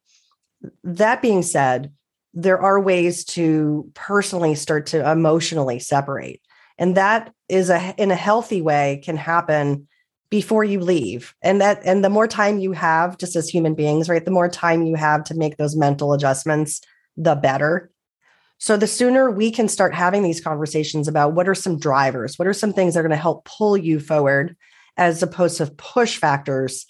That 0.84 1.20
being 1.20 1.42
said, 1.42 1.90
there 2.32 2.60
are 2.60 2.78
ways 2.78 3.24
to 3.24 3.90
personally 3.94 4.54
start 4.54 4.86
to 4.86 5.10
emotionally 5.10 5.80
separate. 5.80 6.40
And 6.78 6.96
that 6.96 7.34
is 7.48 7.70
a 7.70 7.96
in 7.98 8.12
a 8.12 8.14
healthy 8.16 8.62
way 8.62 9.02
can 9.04 9.16
happen 9.16 9.88
before 10.30 10.62
you 10.62 10.78
leave. 10.78 11.34
And 11.42 11.60
that 11.60 11.80
and 11.84 12.04
the 12.04 12.10
more 12.10 12.28
time 12.28 12.60
you 12.60 12.70
have 12.70 13.18
just 13.18 13.34
as 13.34 13.48
human 13.48 13.74
beings, 13.74 14.08
right? 14.08 14.24
The 14.24 14.30
more 14.30 14.48
time 14.48 14.84
you 14.84 14.94
have 14.94 15.24
to 15.24 15.34
make 15.34 15.56
those 15.56 15.74
mental 15.74 16.12
adjustments, 16.12 16.80
the 17.16 17.34
better 17.34 17.90
so 18.58 18.76
the 18.76 18.86
sooner 18.86 19.30
we 19.30 19.50
can 19.50 19.68
start 19.68 19.94
having 19.94 20.22
these 20.22 20.40
conversations 20.40 21.08
about 21.08 21.32
what 21.32 21.48
are 21.48 21.54
some 21.54 21.78
drivers, 21.78 22.38
what 22.38 22.48
are 22.48 22.52
some 22.52 22.72
things 22.72 22.94
that 22.94 23.00
are 23.00 23.04
going 23.04 23.10
to 23.10 23.16
help 23.16 23.44
pull 23.44 23.76
you 23.76 24.00
forward 24.00 24.56
as 24.96 25.22
opposed 25.22 25.58
to 25.58 25.66
push 25.66 26.18
factors 26.18 26.86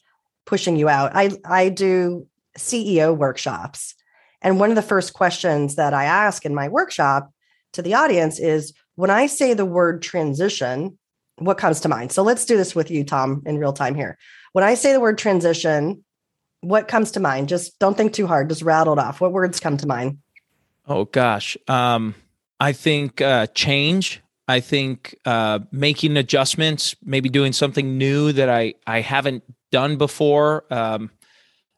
pushing 0.46 0.76
you 0.76 0.88
out. 0.88 1.12
I 1.14 1.30
I 1.44 1.68
do 1.68 2.26
CEO 2.58 3.16
workshops. 3.16 3.94
And 4.40 4.58
one 4.58 4.70
of 4.70 4.76
the 4.76 4.82
first 4.82 5.12
questions 5.12 5.76
that 5.76 5.92
I 5.92 6.04
ask 6.04 6.44
in 6.44 6.54
my 6.54 6.68
workshop 6.68 7.30
to 7.75 7.82
the 7.82 7.94
audience 7.94 8.38
is 8.38 8.72
when 8.94 9.10
I 9.10 9.26
say 9.26 9.52
the 9.52 9.66
word 9.66 10.00
transition, 10.00 10.98
what 11.37 11.58
comes 11.58 11.80
to 11.80 11.88
mind? 11.88 12.12
So 12.12 12.22
let's 12.22 12.44
do 12.44 12.56
this 12.56 12.75
with 12.75 12.90
you, 12.90 13.04
Tom, 13.04 13.42
in 13.46 13.58
real 13.58 13.72
time 13.72 13.94
here. 13.94 14.16
When 14.52 14.64
I 14.64 14.75
say 14.75 14.92
the 14.92 15.00
word 15.00 15.18
transition, 15.18 16.04
what 16.60 16.88
comes 16.88 17.12
to 17.12 17.20
mind? 17.20 17.48
Just 17.48 17.78
don't 17.78 17.96
think 17.96 18.12
too 18.12 18.26
hard, 18.26 18.48
just 18.48 18.62
rattle 18.62 18.94
it 18.94 18.98
off. 18.98 19.20
What 19.20 19.32
words 19.32 19.60
come 19.60 19.76
to 19.76 19.87
mind? 19.87 20.18
Oh 20.88 21.04
gosh, 21.04 21.57
um, 21.68 22.14
I 22.59 22.73
think 22.73 23.21
uh, 23.21 23.47
change. 23.49 24.23
I 24.49 24.61
think 24.61 25.14
uh, 25.26 25.59
making 25.71 26.16
adjustments, 26.16 26.97
maybe 27.04 27.28
doing 27.28 27.52
something 27.52 27.99
new 27.99 28.33
that 28.33 28.49
I 28.49 28.75
I 28.87 29.02
haven't 29.02 29.45
done 29.71 29.97
before. 29.97 30.64
Um, 30.71 31.11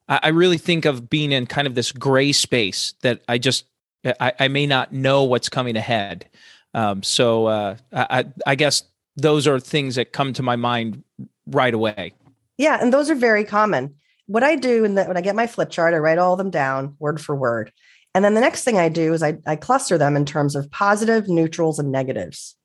I, 0.09 0.21
I 0.25 0.29
really 0.29 0.59
think 0.59 0.85
of 0.85 1.11
being 1.11 1.33
in 1.33 1.47
kind 1.47 1.67
of 1.67 1.75
this 1.75 1.91
gray 1.91 2.31
space 2.31 2.95
that 3.03 3.23
I 3.29 3.39
just 3.39 3.65
I, 4.05 4.33
I 4.39 4.49
may 4.49 4.67
not 4.67 4.93
know 4.93 5.25
what's 5.25 5.49
coming 5.49 5.77
ahead. 5.77 6.29
Um, 6.73 7.03
so 7.03 7.47
uh, 7.47 7.77
I, 7.93 8.27
I 8.47 8.55
guess 8.55 8.85
those 9.17 9.49
are 9.49 9.59
things 9.59 9.97
that 9.97 10.13
come 10.13 10.33
to 10.35 10.43
my 10.43 10.55
mind 10.55 11.03
right 11.47 11.75
away. 11.75 12.13
Yeah, 12.59 12.79
and 12.81 12.93
those 12.93 13.11
are 13.11 13.17
very 13.17 13.45
common. 13.45 13.97
What 14.27 14.45
I 14.45 14.55
do 14.55 14.83
when 14.83 15.17
I 15.17 15.21
get 15.21 15.35
my 15.35 15.49
flip 15.49 15.71
chart, 15.71 15.95
I 15.95 15.99
write 15.99 16.19
all 16.19 16.35
of 16.35 16.39
them 16.39 16.51
down 16.51 16.95
word 17.01 17.21
for 17.21 17.35
word. 17.35 17.73
And 18.15 18.25
then 18.25 18.35
the 18.35 18.41
next 18.41 18.65
thing 18.65 18.79
I 18.79 18.89
do 18.89 19.13
is 19.13 19.23
I, 19.23 19.39
I 19.47 19.57
cluster 19.57 19.97
them 19.97 20.17
in 20.17 20.25
terms 20.25 20.57
of 20.57 20.71
positive, 20.71 21.29
neutrals, 21.29 21.79
and 21.79 21.93
negatives. 21.93 22.57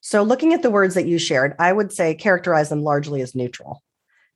So 0.00 0.22
looking 0.22 0.54
at 0.54 0.62
the 0.62 0.70
words 0.70 0.94
that 0.94 1.06
you 1.06 1.18
shared, 1.18 1.54
I 1.58 1.72
would 1.72 1.92
say 1.92 2.14
characterize 2.14 2.68
them 2.68 2.82
largely 2.82 3.20
as 3.20 3.34
neutral. 3.34 3.82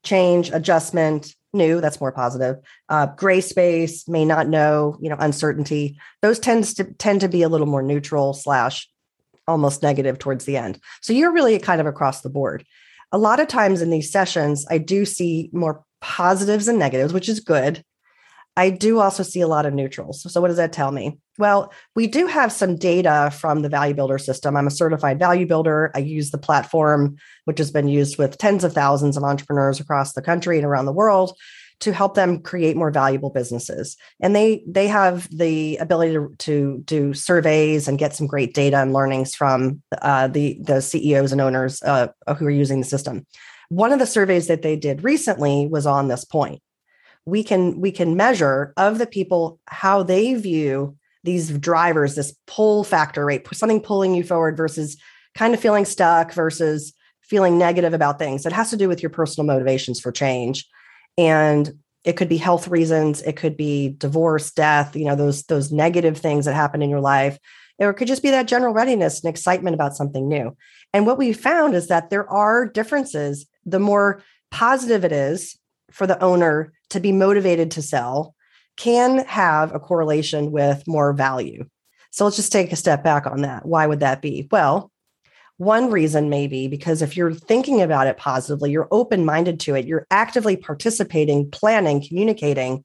Change, 0.02 0.50
adjustment, 0.50 1.35
new, 1.52 1.81
that's 1.81 2.00
more 2.00 2.12
positive. 2.12 2.57
Uh, 2.88 3.07
gray 3.07 3.40
space, 3.40 4.09
may 4.09 4.25
not 4.25 4.49
know, 4.49 4.97
you 5.00 5.09
know, 5.09 5.17
uncertainty. 5.19 5.99
Those 6.23 6.38
tends 6.38 6.75
to 6.75 6.85
tend 6.85 7.21
to 7.21 7.29
be 7.29 7.43
a 7.43 7.49
little 7.49 7.67
more 7.67 7.83
neutral 7.83 8.33
slash 8.35 8.88
almost 9.47 9.83
negative 9.83 10.19
towards 10.19 10.45
the 10.45 10.57
end. 10.57 10.79
So 11.02 11.12
you're 11.12 11.33
really 11.33 11.59
kind 11.59 11.81
of 11.81 11.87
across 11.87 12.21
the 12.21 12.31
board. 12.31 12.64
A 13.12 13.19
lot 13.19 13.40
of 13.40 13.49
times 13.49 13.83
in 13.83 13.90
these 13.90 14.11
sessions, 14.11 14.67
I 14.71 14.79
do 14.79 15.05
see 15.05 15.50
more 15.52 15.85
positives 16.00 16.69
and 16.69 16.79
negatives, 16.79 17.12
which 17.12 17.29
is 17.29 17.40
good. 17.40 17.85
I 18.57 18.71
do 18.71 19.00
also 19.00 19.23
see 19.23 19.40
a 19.40 19.49
lot 19.49 19.66
of 19.66 19.75
neutrals. 19.75 20.30
So, 20.30 20.40
what 20.40 20.49
does 20.49 20.57
that 20.57 20.73
tell 20.73 20.90
me? 20.92 21.19
Well, 21.38 21.73
we 21.95 22.07
do 22.07 22.26
have 22.26 22.52
some 22.52 22.76
data 22.76 23.30
from 23.33 23.62
the 23.62 23.69
Value 23.69 23.95
Builder 23.95 24.19
system. 24.19 24.57
I'm 24.57 24.66
a 24.66 24.73
certified 24.73 25.19
value 25.19 25.47
builder. 25.47 25.90
I 25.95 26.00
use 26.00 26.30
the 26.30 26.38
platform, 26.38 27.16
which 27.45 27.59
has 27.59 27.71
been 27.71 27.88
used 27.88 28.19
with 28.19 28.38
tens 28.38 28.64
of 28.64 28.73
thousands 28.73 29.16
of 29.16 29.25
entrepreneurs 29.25 29.80
across 29.80 30.12
the 30.12 30.23
country 30.23 30.59
and 30.59 30.66
around 30.66 30.87
the 30.87 30.92
world 30.92 31.33
to 31.80 31.92
help 31.92 32.14
them 32.14 32.40
create 32.42 32.76
more 32.76 32.90
valuable 32.90 33.30
businesses. 33.30 33.97
And 34.21 34.37
they 34.37 34.62
they 34.66 34.87
have 34.88 35.28
the 35.37 35.76
ability 35.78 36.14
to, 36.14 36.35
to 36.38 36.83
do 36.85 37.14
surveys 37.14 37.88
and 37.88 37.99
get 37.99 38.14
some 38.14 38.26
great 38.26 38.54
data 38.54 38.76
and 38.76 38.92
learnings 38.92 39.35
from 39.35 39.83
uh, 40.02 40.28
the 40.28 40.59
the 40.62 40.80
CEOs 40.83 41.33
and 41.33 41.40
owners 41.40 41.83
uh, 41.83 42.09
who 42.38 42.47
are 42.47 42.50
using 42.50 42.80
the 42.80 42.87
system. 42.87 43.26
One 43.71 43.92
of 43.92 43.99
the 43.99 44.07
surveys 44.07 44.49
that 44.49 44.62
they 44.62 44.76
did 44.76 45.04
recently 45.04 45.69
was 45.69 45.87
on 45.87 46.09
this 46.09 46.25
point. 46.25 46.61
We 47.30 47.42
can 47.42 47.80
we 47.80 47.92
can 47.92 48.16
measure 48.16 48.72
of 48.76 48.99
the 48.99 49.06
people 49.06 49.60
how 49.66 50.02
they 50.02 50.34
view 50.34 50.96
these 51.22 51.50
drivers, 51.50 52.14
this 52.14 52.34
pull 52.46 52.82
factor, 52.84 53.25
right? 53.25 53.46
Something 53.54 53.80
pulling 53.80 54.14
you 54.14 54.25
forward 54.25 54.56
versus 54.56 54.96
kind 55.34 55.54
of 55.54 55.60
feeling 55.60 55.84
stuck 55.84 56.32
versus 56.32 56.92
feeling 57.22 57.58
negative 57.58 57.94
about 57.94 58.18
things. 58.18 58.46
It 58.46 58.52
has 58.52 58.70
to 58.70 58.76
do 58.76 58.88
with 58.88 59.02
your 59.02 59.10
personal 59.10 59.46
motivations 59.46 60.00
for 60.00 60.12
change 60.12 60.66
and 61.18 61.72
it 62.04 62.16
could 62.16 62.28
be 62.28 62.37
health 62.37 62.68
reasons 62.68 63.22
it 63.22 63.37
could 63.37 63.56
be 63.56 63.90
divorce 63.99 64.50
death 64.50 64.96
you 64.96 65.04
know 65.04 65.16
those 65.16 65.44
those 65.44 65.70
negative 65.70 66.16
things 66.16 66.44
that 66.44 66.54
happen 66.54 66.82
in 66.82 66.90
your 66.90 67.00
life 67.00 67.38
or 67.78 67.90
it 67.90 67.94
could 67.94 68.08
just 68.08 68.22
be 68.22 68.30
that 68.30 68.49
general 68.49 68.75
readiness 68.75 69.22
and 69.22 69.30
excitement 69.30 69.75
about 69.75 69.96
something 69.96 70.28
new 70.28 70.56
and 70.92 71.06
what 71.06 71.18
we 71.18 71.32
found 71.32 71.75
is 71.75 71.88
that 71.88 72.10
there 72.10 72.28
are 72.30 72.66
differences 72.66 73.46
the 73.64 73.80
more 73.80 74.22
positive 74.50 75.04
it 75.04 75.12
is 75.12 75.58
for 75.90 76.06
the 76.06 76.20
owner 76.22 76.72
to 76.90 77.00
be 77.00 77.12
motivated 77.12 77.73
to 77.73 77.82
sell 77.82 78.35
can 78.76 79.25
have 79.26 79.75
a 79.75 79.80
correlation 79.80 80.52
with 80.52 80.87
more 80.87 81.12
value 81.12 81.64
so 82.11 82.25
let's 82.25 82.37
just 82.37 82.52
take 82.52 82.73
a 82.73 82.76
step 82.76 83.02
back 83.02 83.26
on 83.26 83.42
that 83.42 83.64
why 83.66 83.87
would 83.87 84.00
that 84.00 84.23
be 84.23 84.49
well 84.50 84.90
one 85.61 85.90
reason 85.90 86.30
may 86.30 86.47
be 86.47 86.68
because 86.68 87.02
if 87.02 87.18
you're 87.18 87.35
thinking 87.35 87.82
about 87.82 88.06
it 88.06 88.16
positively, 88.16 88.70
you're 88.70 88.88
open 88.90 89.26
minded 89.26 89.61
to 89.61 89.75
it, 89.75 89.85
you're 89.85 90.06
actively 90.11 90.56
participating, 90.56 91.50
planning, 91.50 92.02
communicating, 92.02 92.82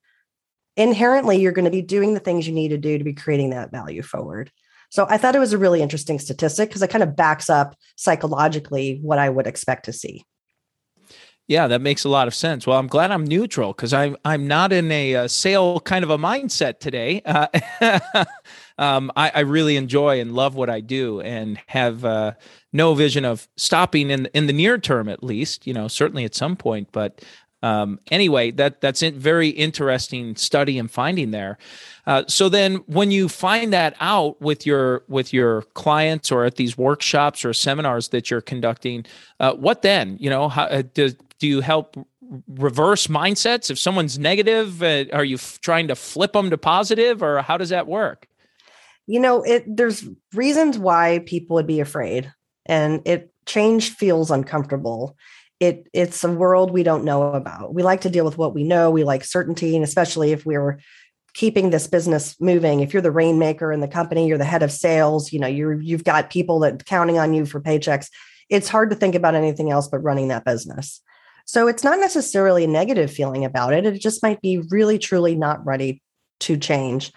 inherently, 0.75 1.39
you're 1.39 1.53
going 1.53 1.63
to 1.63 1.71
be 1.71 1.81
doing 1.81 2.13
the 2.13 2.19
things 2.19 2.45
you 2.45 2.53
need 2.53 2.67
to 2.69 2.77
do 2.77 2.97
to 2.97 3.03
be 3.05 3.13
creating 3.13 3.51
that 3.51 3.71
value 3.71 4.01
forward. 4.01 4.51
So 4.89 5.07
I 5.09 5.17
thought 5.17 5.38
it 5.38 5.39
was 5.39 5.53
a 5.53 5.57
really 5.57 5.81
interesting 5.81 6.19
statistic 6.19 6.67
because 6.67 6.81
it 6.81 6.89
kind 6.89 7.01
of 7.01 7.15
backs 7.15 7.50
up 7.50 7.77
psychologically 7.95 9.00
what 9.01 9.19
I 9.19 9.29
would 9.29 9.47
expect 9.47 9.85
to 9.85 9.93
see. 9.93 10.25
Yeah, 11.47 11.67
that 11.67 11.81
makes 11.81 12.03
a 12.03 12.09
lot 12.09 12.27
of 12.27 12.33
sense. 12.33 12.65
Well, 12.65 12.79
I'm 12.79 12.87
glad 12.87 13.11
I'm 13.11 13.23
neutral 13.23 13.71
because 13.71 13.93
I'm 13.93 14.17
I'm 14.25 14.47
not 14.47 14.73
in 14.73 14.91
a, 14.91 15.13
a, 15.13 15.29
sale 15.29 15.79
kind 15.79 16.03
of 16.03 16.09
a 16.09 16.17
mindset 16.17 16.79
today. 16.79 17.21
Uh, 17.23 18.25
um, 18.79 19.11
I, 19.15 19.31
I, 19.35 19.39
really 19.41 19.75
enjoy 19.75 20.19
and 20.19 20.33
love 20.33 20.55
what 20.55 20.71
I 20.71 20.79
do, 20.79 21.21
and 21.21 21.59
have 21.67 22.03
uh, 22.03 22.31
no 22.73 22.95
vision 22.95 23.25
of 23.25 23.47
stopping 23.57 24.09
in 24.09 24.25
in 24.33 24.47
the 24.47 24.53
near 24.53 24.79
term, 24.79 25.07
at 25.07 25.23
least. 25.23 25.67
You 25.67 25.75
know, 25.75 25.87
certainly 25.87 26.25
at 26.25 26.33
some 26.33 26.55
point. 26.55 26.89
But 26.91 27.23
um, 27.65 28.00
anyway, 28.12 28.51
that 28.51 28.79
that's 28.79 29.01
a 29.01 29.10
very 29.10 29.50
interesting 29.50 30.36
study 30.36 30.77
and 30.77 30.89
finding 30.89 31.31
there. 31.31 31.57
Uh, 32.05 32.24
so 32.27 32.48
then, 32.48 32.75
when 32.86 33.10
you 33.10 33.27
find 33.27 33.74
that 33.74 33.95
out 34.00 34.39
with 34.39 34.67
your 34.67 35.03
with 35.07 35.34
your 35.34 35.63
clients 35.74 36.31
or 36.31 36.45
at 36.45 36.57
these 36.57 36.77
workshops 36.77 37.43
or 37.43 37.53
seminars 37.53 38.10
that 38.10 38.29
you're 38.29 38.39
conducting, 38.39 39.03
uh, 39.39 39.53
what 39.53 39.81
then? 39.81 40.15
You 40.19 40.29
know, 40.29 40.48
how, 40.48 40.65
uh, 40.65 40.84
do 40.93 41.10
do 41.39 41.48
you 41.48 41.62
help 41.62 41.98
reverse 42.48 43.07
mindsets? 43.07 43.72
If 43.72 43.79
someone's 43.79 44.19
negative, 44.19 44.84
uh, 44.84 45.05
are 45.12 45.25
you 45.25 45.38
f- 45.38 45.57
trying 45.60 45.88
to 45.88 45.95
flip 45.95 46.34
them 46.34 46.51
to 46.51 46.60
positive, 46.60 47.24
or 47.24 47.41
how 47.41 47.57
does 47.57 47.69
that 47.69 47.88
work? 47.88 48.27
You 49.07 49.19
know, 49.19 49.41
it 49.41 49.63
there's 49.65 50.07
reasons 50.36 50.77
why 50.77 51.24
people 51.25 51.55
would 51.55 51.67
be 51.67 51.79
afraid 51.79 52.31
and 52.67 53.01
it 53.05 53.34
change 53.48 53.89
feels 53.89 54.29
uncomfortable 54.29 55.15
it 55.59 55.88
it's 55.93 56.24
a 56.24 56.31
world 56.31 56.71
we 56.71 56.83
don't 56.83 57.05
know 57.05 57.33
about. 57.33 57.74
We 57.74 57.83
like 57.83 58.01
to 58.01 58.09
deal 58.09 58.25
with 58.25 58.38
what 58.38 58.53
we 58.53 58.63
know. 58.63 58.91
We 58.91 59.03
like 59.03 59.24
certainty 59.24 59.75
and 59.75 59.83
especially 59.83 60.31
if 60.31 60.45
we're 60.45 60.79
keeping 61.33 61.69
this 61.69 61.88
business 61.88 62.35
moving. 62.39 62.79
If 62.79 62.93
you're 62.93 63.01
the 63.01 63.12
rainmaker 63.12 63.71
in 63.71 63.79
the 63.79 63.88
company 63.88 64.27
you're 64.27 64.38
the 64.38 64.45
head 64.45 64.63
of 64.63 64.71
sales 64.71 65.31
you 65.31 65.39
know 65.39 65.47
you're 65.47 65.81
you've 65.81 66.03
got 66.03 66.29
people 66.29 66.59
that 66.59 66.85
counting 66.85 67.17
on 67.17 67.33
you 67.33 67.45
for 67.45 67.62
paychecks 67.62 68.09
it's 68.50 68.69
hard 68.69 68.91
to 68.91 68.95
think 68.95 69.15
about 69.15 69.33
anything 69.33 69.71
else 69.71 69.88
but 69.88 70.03
running 70.03 70.27
that 70.27 70.45
business. 70.45 71.01
So 71.45 71.67
it's 71.67 71.83
not 71.83 72.00
necessarily 72.00 72.63
a 72.63 72.67
negative 72.67 73.12
feeling 73.12 73.45
about 73.45 73.74
it. 73.74 73.85
It 73.85 74.01
just 74.01 74.24
might 74.24 74.41
be 74.41 74.63
really 74.69 75.00
truly 75.00 75.35
not 75.35 75.65
ready 75.65 76.01
to 76.41 76.57
change. 76.57 77.12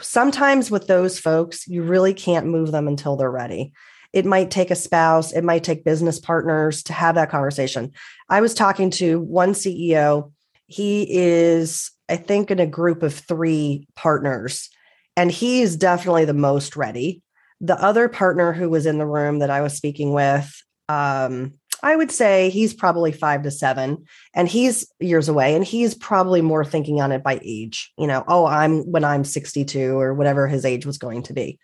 Sometimes 0.00 0.70
with 0.70 0.86
those 0.86 1.18
folks 1.18 1.66
you 1.66 1.82
really 1.82 2.14
can't 2.14 2.46
move 2.46 2.72
them 2.72 2.88
until 2.88 3.16
they're 3.16 3.30
ready 3.30 3.72
it 4.14 4.24
might 4.24 4.52
take 4.52 4.70
a 4.70 4.76
spouse, 4.76 5.32
it 5.32 5.42
might 5.42 5.64
take 5.64 5.84
business 5.84 6.20
partners 6.20 6.84
to 6.84 6.92
have 6.92 7.16
that 7.16 7.30
conversation. 7.30 7.90
I 8.28 8.40
was 8.40 8.54
talking 8.54 8.90
to 8.90 9.20
one 9.20 9.52
CEO. 9.52 10.32
He 10.66 11.06
is, 11.10 11.90
I 12.08 12.16
think, 12.16 12.52
in 12.52 12.60
a 12.60 12.66
group 12.66 13.02
of 13.02 13.12
three 13.12 13.88
partners, 13.96 14.70
and 15.16 15.32
he 15.32 15.62
is 15.62 15.76
definitely 15.76 16.26
the 16.26 16.32
most 16.32 16.76
ready. 16.76 17.22
The 17.60 17.80
other 17.82 18.08
partner 18.08 18.52
who 18.52 18.70
was 18.70 18.86
in 18.86 18.98
the 18.98 19.06
room 19.06 19.40
that 19.40 19.50
I 19.50 19.62
was 19.62 19.74
speaking 19.74 20.12
with, 20.12 20.48
um, 20.88 21.54
I 21.82 21.96
would 21.96 22.12
say 22.12 22.50
he's 22.50 22.72
probably 22.72 23.10
five 23.10 23.42
to 23.42 23.50
seven, 23.50 24.04
and 24.32 24.46
he's 24.46 24.86
years 25.00 25.28
away, 25.28 25.56
and 25.56 25.64
he's 25.64 25.92
probably 25.92 26.40
more 26.40 26.64
thinking 26.64 27.00
on 27.00 27.10
it 27.10 27.24
by 27.24 27.40
age. 27.42 27.92
You 27.98 28.06
know, 28.06 28.22
oh, 28.28 28.46
I'm 28.46 28.82
when 28.92 29.02
I'm 29.02 29.24
62 29.24 29.98
or 29.98 30.14
whatever 30.14 30.46
his 30.46 30.64
age 30.64 30.86
was 30.86 30.98
going 30.98 31.24
to 31.24 31.32
be 31.32 31.58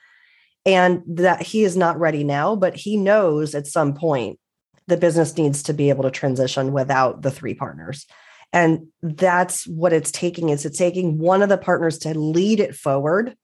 and 0.66 1.02
that 1.06 1.42
he 1.42 1.64
is 1.64 1.76
not 1.76 1.98
ready 1.98 2.24
now, 2.24 2.54
but 2.56 2.76
he 2.76 2.96
knows 2.96 3.54
at 3.54 3.66
some 3.66 3.94
point 3.94 4.38
the 4.86 4.96
business 4.96 5.36
needs 5.36 5.62
to 5.64 5.72
be 5.72 5.88
able 5.88 6.02
to 6.02 6.10
transition 6.10 6.72
without 6.72 7.22
the 7.22 7.30
three 7.30 7.54
partners. 7.54 8.06
And 8.52 8.88
that's 9.02 9.66
what 9.66 9.92
it's 9.92 10.10
taking 10.10 10.48
is 10.48 10.64
it's 10.64 10.78
taking 10.78 11.18
one 11.18 11.42
of 11.42 11.48
the 11.48 11.58
partners 11.58 11.98
to 11.98 12.18
lead 12.18 12.60
it 12.60 12.74
forward. 12.74 13.36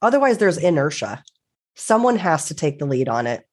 Otherwise, 0.00 0.38
there's 0.38 0.56
inertia. 0.56 1.22
Someone 1.76 2.16
has 2.16 2.46
to 2.46 2.54
take 2.54 2.78
the 2.78 2.86
lead 2.86 3.08
on 3.08 3.26
it. 3.26 3.44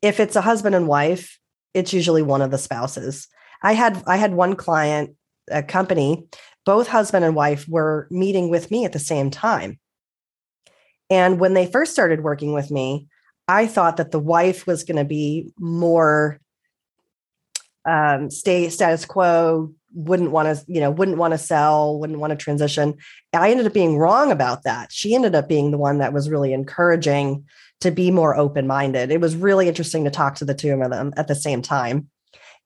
If 0.00 0.18
it's 0.20 0.36
a 0.36 0.40
husband 0.40 0.74
and 0.74 0.88
wife, 0.88 1.38
it's 1.74 1.92
usually 1.92 2.22
one 2.22 2.42
of 2.42 2.50
the 2.50 2.58
spouses. 2.58 3.28
I 3.62 3.74
had 3.74 4.02
I 4.06 4.16
had 4.16 4.34
one 4.34 4.56
client, 4.56 5.14
a 5.50 5.62
company, 5.62 6.26
both 6.64 6.88
husband 6.88 7.24
and 7.24 7.34
wife 7.34 7.68
were 7.68 8.08
meeting 8.10 8.48
with 8.48 8.70
me 8.70 8.84
at 8.84 8.92
the 8.92 8.98
same 8.98 9.30
time. 9.30 9.78
And 11.12 11.38
when 11.38 11.52
they 11.52 11.66
first 11.66 11.92
started 11.92 12.22
working 12.22 12.54
with 12.54 12.70
me, 12.70 13.06
I 13.46 13.66
thought 13.66 13.98
that 13.98 14.12
the 14.12 14.18
wife 14.18 14.66
was 14.66 14.82
going 14.82 14.96
to 14.96 15.04
be 15.04 15.52
more 15.58 16.40
um, 17.84 18.30
stay 18.30 18.70
status 18.70 19.04
quo, 19.04 19.74
wouldn't 19.92 20.30
want 20.30 20.56
to, 20.56 20.64
you 20.72 20.80
know, 20.80 20.90
wouldn't 20.90 21.18
want 21.18 21.32
to 21.32 21.38
sell, 21.38 22.00
wouldn't 22.00 22.18
want 22.18 22.30
to 22.30 22.36
transition. 22.36 22.94
I 23.34 23.50
ended 23.50 23.66
up 23.66 23.74
being 23.74 23.98
wrong 23.98 24.32
about 24.32 24.62
that. 24.62 24.90
She 24.90 25.14
ended 25.14 25.34
up 25.34 25.50
being 25.50 25.70
the 25.70 25.76
one 25.76 25.98
that 25.98 26.14
was 26.14 26.30
really 26.30 26.54
encouraging 26.54 27.44
to 27.82 27.90
be 27.90 28.10
more 28.10 28.34
open 28.34 28.66
minded. 28.66 29.10
It 29.10 29.20
was 29.20 29.36
really 29.36 29.68
interesting 29.68 30.04
to 30.04 30.10
talk 30.10 30.36
to 30.36 30.46
the 30.46 30.54
two 30.54 30.72
of 30.72 30.90
them 30.90 31.12
at 31.18 31.28
the 31.28 31.34
same 31.34 31.60
time. 31.60 32.08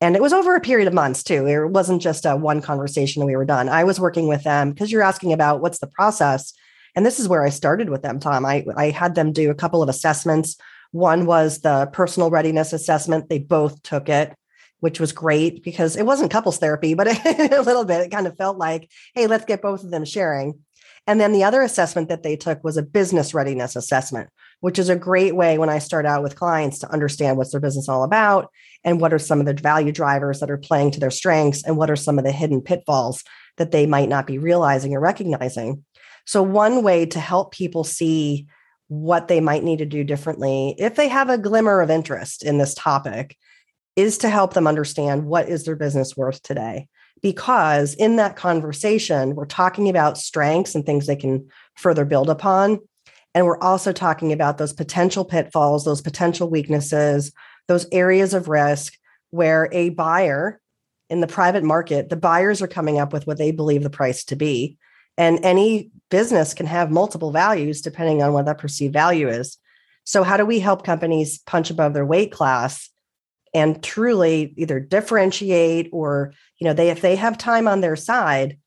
And 0.00 0.14
it 0.14 0.22
was 0.22 0.32
over 0.32 0.54
a 0.54 0.60
period 0.60 0.86
of 0.86 0.94
months 0.94 1.24
too. 1.24 1.48
It 1.48 1.70
wasn't 1.70 2.00
just 2.00 2.26
a 2.26 2.36
one 2.36 2.62
conversation 2.62 3.22
and 3.22 3.26
we 3.26 3.34
were 3.34 3.44
done. 3.44 3.68
I 3.68 3.82
was 3.82 3.98
working 3.98 4.28
with 4.28 4.44
them 4.44 4.70
because 4.70 4.92
you're 4.92 5.02
asking 5.02 5.32
about 5.32 5.60
what's 5.60 5.80
the 5.80 5.88
process. 5.88 6.52
And 6.96 7.04
this 7.04 7.20
is 7.20 7.28
where 7.28 7.44
I 7.44 7.50
started 7.50 7.90
with 7.90 8.02
them, 8.02 8.18
Tom. 8.18 8.46
I, 8.46 8.64
I 8.74 8.90
had 8.90 9.14
them 9.14 9.32
do 9.32 9.50
a 9.50 9.54
couple 9.54 9.82
of 9.82 9.88
assessments. 9.88 10.56
One 10.92 11.26
was 11.26 11.60
the 11.60 11.90
personal 11.92 12.30
readiness 12.30 12.72
assessment. 12.72 13.28
They 13.28 13.38
both 13.38 13.82
took 13.82 14.08
it, 14.08 14.34
which 14.80 14.98
was 14.98 15.12
great 15.12 15.62
because 15.62 15.94
it 15.94 16.06
wasn't 16.06 16.30
couples 16.30 16.58
therapy, 16.58 16.94
but 16.94 17.06
a 17.26 17.62
little 17.62 17.84
bit, 17.84 18.00
it 18.00 18.10
kind 18.10 18.26
of 18.26 18.36
felt 18.38 18.56
like, 18.56 18.90
hey, 19.14 19.26
let's 19.26 19.44
get 19.44 19.60
both 19.62 19.84
of 19.84 19.90
them 19.90 20.06
sharing. 20.06 20.58
And 21.06 21.20
then 21.20 21.32
the 21.32 21.44
other 21.44 21.62
assessment 21.62 22.08
that 22.08 22.22
they 22.22 22.34
took 22.34 22.64
was 22.64 22.76
a 22.76 22.82
business 22.82 23.32
readiness 23.34 23.76
assessment, 23.76 24.28
which 24.60 24.78
is 24.78 24.88
a 24.88 24.96
great 24.96 25.36
way 25.36 25.58
when 25.58 25.68
I 25.68 25.78
start 25.78 26.06
out 26.06 26.22
with 26.22 26.36
clients 26.36 26.80
to 26.80 26.90
understand 26.90 27.36
what's 27.36 27.52
their 27.52 27.60
business 27.60 27.88
all 27.88 28.02
about 28.02 28.50
and 28.84 29.00
what 29.00 29.12
are 29.12 29.18
some 29.18 29.38
of 29.38 29.46
the 29.46 29.54
value 29.54 29.92
drivers 29.92 30.40
that 30.40 30.50
are 30.50 30.56
playing 30.56 30.92
to 30.92 31.00
their 31.00 31.10
strengths 31.10 31.62
and 31.62 31.76
what 31.76 31.90
are 31.90 31.96
some 31.96 32.18
of 32.18 32.24
the 32.24 32.32
hidden 32.32 32.60
pitfalls 32.60 33.22
that 33.56 33.70
they 33.70 33.86
might 33.86 34.08
not 34.08 34.26
be 34.26 34.38
realizing 34.38 34.94
or 34.94 35.00
recognizing. 35.00 35.84
So, 36.26 36.42
one 36.42 36.82
way 36.82 37.06
to 37.06 37.20
help 37.20 37.52
people 37.52 37.84
see 37.84 38.46
what 38.88 39.28
they 39.28 39.40
might 39.40 39.64
need 39.64 39.78
to 39.78 39.86
do 39.86 40.04
differently, 40.04 40.74
if 40.78 40.94
they 40.94 41.08
have 41.08 41.28
a 41.28 41.38
glimmer 41.38 41.80
of 41.80 41.90
interest 41.90 42.44
in 42.44 42.58
this 42.58 42.74
topic, 42.74 43.36
is 43.96 44.18
to 44.18 44.28
help 44.28 44.54
them 44.54 44.66
understand 44.66 45.24
what 45.24 45.48
is 45.48 45.64
their 45.64 45.76
business 45.76 46.16
worth 46.16 46.42
today 46.42 46.86
because 47.22 47.94
in 47.94 48.16
that 48.16 48.36
conversation, 48.36 49.34
we're 49.34 49.46
talking 49.46 49.88
about 49.88 50.18
strengths 50.18 50.74
and 50.74 50.84
things 50.84 51.06
they 51.06 51.16
can 51.16 51.48
further 51.74 52.04
build 52.04 52.28
upon. 52.30 52.78
And 53.34 53.46
we're 53.46 53.58
also 53.58 53.92
talking 53.92 54.32
about 54.32 54.58
those 54.58 54.72
potential 54.72 55.24
pitfalls, 55.24 55.84
those 55.84 56.00
potential 56.00 56.48
weaknesses, 56.48 57.32
those 57.68 57.86
areas 57.92 58.34
of 58.34 58.48
risk 58.48 58.94
where 59.30 59.68
a 59.72 59.90
buyer 59.90 60.60
in 61.10 61.20
the 61.20 61.26
private 61.26 61.64
market, 61.64 62.08
the 62.08 62.16
buyers 62.16 62.62
are 62.62 62.68
coming 62.68 62.98
up 62.98 63.12
with 63.12 63.26
what 63.26 63.38
they 63.38 63.50
believe 63.50 63.82
the 63.82 63.90
price 63.90 64.24
to 64.24 64.36
be. 64.36 64.76
And 65.18 65.38
any 65.42 65.90
business 66.10 66.54
can 66.54 66.66
have 66.66 66.90
multiple 66.90 67.32
values 67.32 67.80
depending 67.80 68.22
on 68.22 68.32
what 68.32 68.46
that 68.46 68.58
perceived 68.58 68.92
value 68.92 69.28
is. 69.28 69.58
So, 70.04 70.22
how 70.22 70.36
do 70.36 70.46
we 70.46 70.60
help 70.60 70.84
companies 70.84 71.38
punch 71.38 71.70
above 71.70 71.94
their 71.94 72.06
weight 72.06 72.30
class 72.32 72.90
and 73.56 73.82
truly 73.82 74.52
either 74.58 74.78
differentiate 74.78 75.88
or 75.92 76.32
you 76.58 76.66
know 76.66 76.74
they 76.74 76.90
if 76.90 77.00
they 77.00 77.16
have 77.16 77.38
time 77.38 77.66
on 77.66 77.80
their 77.80 77.96
side 77.96 78.58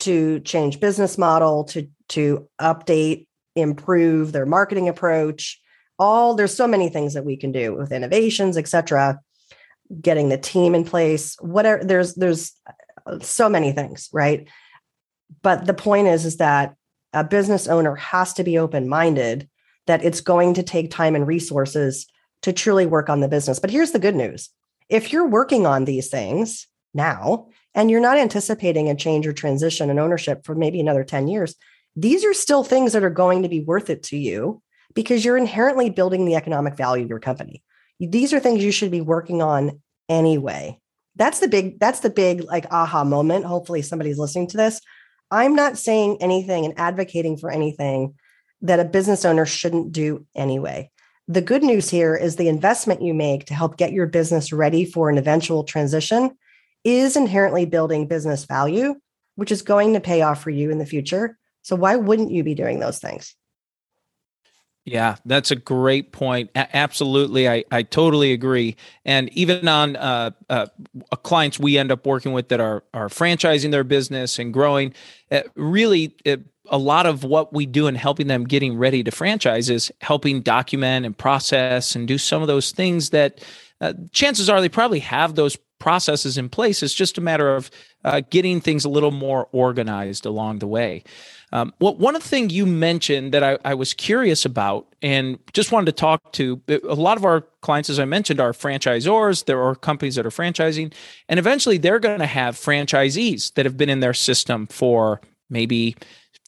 to 0.00 0.40
change 0.40 0.80
business 0.80 1.16
model 1.16 1.64
to 1.64 1.88
to 2.08 2.48
update 2.60 3.26
improve 3.56 4.32
their 4.32 4.46
marketing 4.46 4.88
approach 4.88 5.60
all 5.98 6.34
there's 6.34 6.54
so 6.54 6.66
many 6.66 6.88
things 6.88 7.14
that 7.14 7.24
we 7.24 7.36
can 7.36 7.52
do 7.52 7.74
with 7.74 7.92
innovations 7.92 8.56
etc 8.56 9.18
getting 10.00 10.28
the 10.28 10.38
team 10.38 10.74
in 10.74 10.84
place 10.84 11.36
whatever 11.40 11.82
there's 11.84 12.14
there's 12.14 12.52
so 13.20 13.48
many 13.48 13.72
things 13.72 14.08
right 14.12 14.48
but 15.42 15.66
the 15.66 15.74
point 15.74 16.08
is 16.08 16.24
is 16.24 16.36
that 16.38 16.74
a 17.12 17.24
business 17.24 17.68
owner 17.68 17.94
has 17.94 18.32
to 18.34 18.44
be 18.44 18.58
open 18.58 18.88
minded 18.88 19.48
that 19.86 20.04
it's 20.04 20.20
going 20.20 20.54
to 20.54 20.62
take 20.62 20.90
time 20.90 21.14
and 21.14 21.26
resources 21.26 22.06
to 22.42 22.52
truly 22.52 22.86
work 22.86 23.08
on 23.08 23.20
the 23.20 23.28
business 23.28 23.58
but 23.58 23.70
here's 23.70 23.92
the 23.92 23.98
good 23.98 24.16
news 24.16 24.50
if 24.88 25.12
you're 25.12 25.26
working 25.26 25.66
on 25.66 25.84
these 25.84 26.08
things 26.08 26.66
now 26.92 27.48
and 27.74 27.90
you're 27.90 28.00
not 28.00 28.18
anticipating 28.18 28.88
a 28.88 28.94
change 28.94 29.26
or 29.26 29.32
transition 29.32 29.90
in 29.90 29.98
ownership 29.98 30.44
for 30.44 30.54
maybe 30.54 30.80
another 30.80 31.04
10 31.04 31.28
years, 31.28 31.56
these 31.96 32.24
are 32.24 32.34
still 32.34 32.64
things 32.64 32.92
that 32.92 33.04
are 33.04 33.10
going 33.10 33.42
to 33.42 33.48
be 33.48 33.60
worth 33.60 33.90
it 33.90 34.02
to 34.04 34.16
you 34.16 34.62
because 34.94 35.24
you're 35.24 35.36
inherently 35.36 35.90
building 35.90 36.24
the 36.24 36.36
economic 36.36 36.76
value 36.76 37.04
of 37.04 37.10
your 37.10 37.20
company. 37.20 37.62
These 37.98 38.32
are 38.32 38.40
things 38.40 38.64
you 38.64 38.72
should 38.72 38.90
be 38.90 39.00
working 39.00 39.42
on 39.42 39.80
anyway. 40.08 40.78
That's 41.16 41.38
the 41.38 41.48
big 41.48 41.78
that's 41.78 42.00
the 42.00 42.10
big 42.10 42.42
like 42.44 42.66
aha 42.72 43.04
moment. 43.04 43.44
Hopefully 43.44 43.82
somebody's 43.82 44.18
listening 44.18 44.48
to 44.48 44.56
this. 44.56 44.80
I'm 45.34 45.56
not 45.56 45.76
saying 45.76 46.18
anything 46.20 46.64
and 46.64 46.78
advocating 46.78 47.36
for 47.36 47.50
anything 47.50 48.14
that 48.62 48.78
a 48.78 48.84
business 48.84 49.24
owner 49.24 49.44
shouldn't 49.44 49.90
do 49.90 50.24
anyway. 50.36 50.92
The 51.26 51.42
good 51.42 51.64
news 51.64 51.90
here 51.90 52.14
is 52.14 52.36
the 52.36 52.46
investment 52.46 53.02
you 53.02 53.14
make 53.14 53.46
to 53.46 53.54
help 53.54 53.76
get 53.76 53.92
your 53.92 54.06
business 54.06 54.52
ready 54.52 54.84
for 54.84 55.10
an 55.10 55.18
eventual 55.18 55.64
transition 55.64 56.36
is 56.84 57.16
inherently 57.16 57.66
building 57.66 58.06
business 58.06 58.44
value, 58.44 58.94
which 59.34 59.50
is 59.50 59.62
going 59.62 59.94
to 59.94 60.00
pay 60.00 60.22
off 60.22 60.40
for 60.40 60.50
you 60.50 60.70
in 60.70 60.78
the 60.78 60.86
future. 60.86 61.36
So, 61.62 61.74
why 61.74 61.96
wouldn't 61.96 62.30
you 62.30 62.44
be 62.44 62.54
doing 62.54 62.78
those 62.78 63.00
things? 63.00 63.34
Yeah, 64.84 65.16
that's 65.24 65.50
a 65.50 65.56
great 65.56 66.12
point. 66.12 66.50
A- 66.54 66.76
absolutely. 66.76 67.48
I, 67.48 67.64
I 67.70 67.82
totally 67.82 68.32
agree. 68.32 68.76
And 69.04 69.30
even 69.32 69.66
on 69.66 69.96
uh, 69.96 70.30
uh, 70.50 70.66
clients 71.22 71.58
we 71.58 71.78
end 71.78 71.90
up 71.90 72.06
working 72.06 72.32
with 72.32 72.48
that 72.50 72.60
are, 72.60 72.84
are 72.92 73.08
franchising 73.08 73.70
their 73.70 73.84
business 73.84 74.38
and 74.38 74.52
growing, 74.52 74.92
uh, 75.30 75.42
really, 75.54 76.14
it, 76.24 76.42
a 76.70 76.78
lot 76.78 77.06
of 77.06 77.24
what 77.24 77.52
we 77.52 77.66
do 77.66 77.86
in 77.86 77.94
helping 77.94 78.26
them 78.26 78.44
getting 78.44 78.76
ready 78.76 79.02
to 79.04 79.10
franchise 79.10 79.68
is 79.70 79.90
helping 80.00 80.40
document 80.40 81.04
and 81.06 81.16
process 81.16 81.94
and 81.94 82.08
do 82.08 82.18
some 82.18 82.42
of 82.42 82.48
those 82.48 82.70
things 82.70 83.10
that 83.10 83.42
uh, 83.80 83.92
chances 84.12 84.48
are 84.48 84.60
they 84.60 84.68
probably 84.68 85.00
have 85.00 85.34
those 85.34 85.56
processes 85.78 86.38
in 86.38 86.48
place. 86.48 86.82
It's 86.82 86.94
just 86.94 87.18
a 87.18 87.20
matter 87.20 87.54
of 87.54 87.70
uh, 88.04 88.22
getting 88.30 88.60
things 88.60 88.84
a 88.84 88.88
little 88.88 89.10
more 89.10 89.48
organized 89.52 90.24
along 90.24 90.60
the 90.60 90.66
way. 90.66 91.04
Um, 91.54 91.72
well, 91.78 91.94
one 91.94 92.20
thing 92.20 92.50
you 92.50 92.66
mentioned 92.66 93.32
that 93.32 93.44
I, 93.44 93.58
I, 93.64 93.74
was 93.74 93.94
curious 93.94 94.44
about 94.44 94.92
and 95.02 95.38
just 95.52 95.70
wanted 95.70 95.86
to 95.86 95.92
talk 95.92 96.32
to 96.32 96.60
a 96.68 96.96
lot 96.96 97.16
of 97.16 97.24
our 97.24 97.42
clients, 97.60 97.88
as 97.88 98.00
I 98.00 98.04
mentioned, 98.06 98.40
are 98.40 98.52
franchisors. 98.52 99.44
There 99.44 99.62
are 99.62 99.76
companies 99.76 100.16
that 100.16 100.26
are 100.26 100.30
franchising, 100.30 100.92
and 101.28 101.38
eventually 101.38 101.78
they're 101.78 102.00
going 102.00 102.18
to 102.18 102.26
have 102.26 102.56
franchisees 102.56 103.54
that 103.54 103.66
have 103.66 103.76
been 103.76 103.88
in 103.88 104.00
their 104.00 104.14
system 104.14 104.66
for 104.66 105.20
maybe 105.48 105.94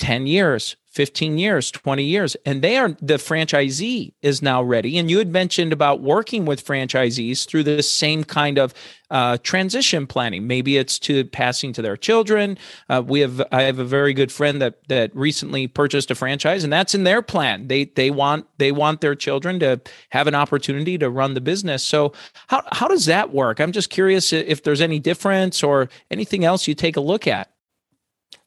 10 0.00 0.26
years, 0.26 0.74
15 0.96 1.36
years, 1.36 1.70
20 1.70 2.02
years, 2.02 2.36
and 2.46 2.62
they 2.62 2.78
are 2.78 2.88
the 3.02 3.16
franchisee 3.16 4.14
is 4.22 4.40
now 4.40 4.62
ready. 4.62 4.96
And 4.96 5.10
you 5.10 5.18
had 5.18 5.30
mentioned 5.30 5.74
about 5.74 6.00
working 6.00 6.46
with 6.46 6.64
franchisees 6.64 7.46
through 7.46 7.64
the 7.64 7.82
same 7.82 8.24
kind 8.24 8.58
of 8.58 8.72
uh, 9.10 9.36
transition 9.42 10.06
planning. 10.06 10.46
Maybe 10.46 10.78
it's 10.78 10.98
to 11.00 11.26
passing 11.26 11.74
to 11.74 11.82
their 11.82 11.98
children. 11.98 12.56
Uh, 12.88 13.02
we 13.06 13.20
have 13.20 13.42
I 13.52 13.64
have 13.64 13.78
a 13.78 13.84
very 13.84 14.14
good 14.14 14.32
friend 14.32 14.62
that 14.62 14.88
that 14.88 15.14
recently 15.14 15.68
purchased 15.68 16.10
a 16.10 16.14
franchise, 16.14 16.64
and 16.64 16.72
that's 16.72 16.94
in 16.94 17.04
their 17.04 17.20
plan. 17.20 17.68
They 17.68 17.84
they 17.84 18.10
want 18.10 18.46
they 18.56 18.72
want 18.72 19.02
their 19.02 19.14
children 19.14 19.60
to 19.60 19.78
have 20.08 20.26
an 20.26 20.34
opportunity 20.34 20.96
to 20.96 21.10
run 21.10 21.34
the 21.34 21.42
business. 21.42 21.82
So 21.82 22.14
how 22.46 22.62
how 22.72 22.88
does 22.88 23.04
that 23.04 23.34
work? 23.34 23.60
I'm 23.60 23.72
just 23.72 23.90
curious 23.90 24.32
if 24.32 24.62
there's 24.62 24.80
any 24.80 24.98
difference 24.98 25.62
or 25.62 25.90
anything 26.10 26.46
else 26.46 26.66
you 26.66 26.74
take 26.74 26.96
a 26.96 27.00
look 27.02 27.26
at. 27.26 27.50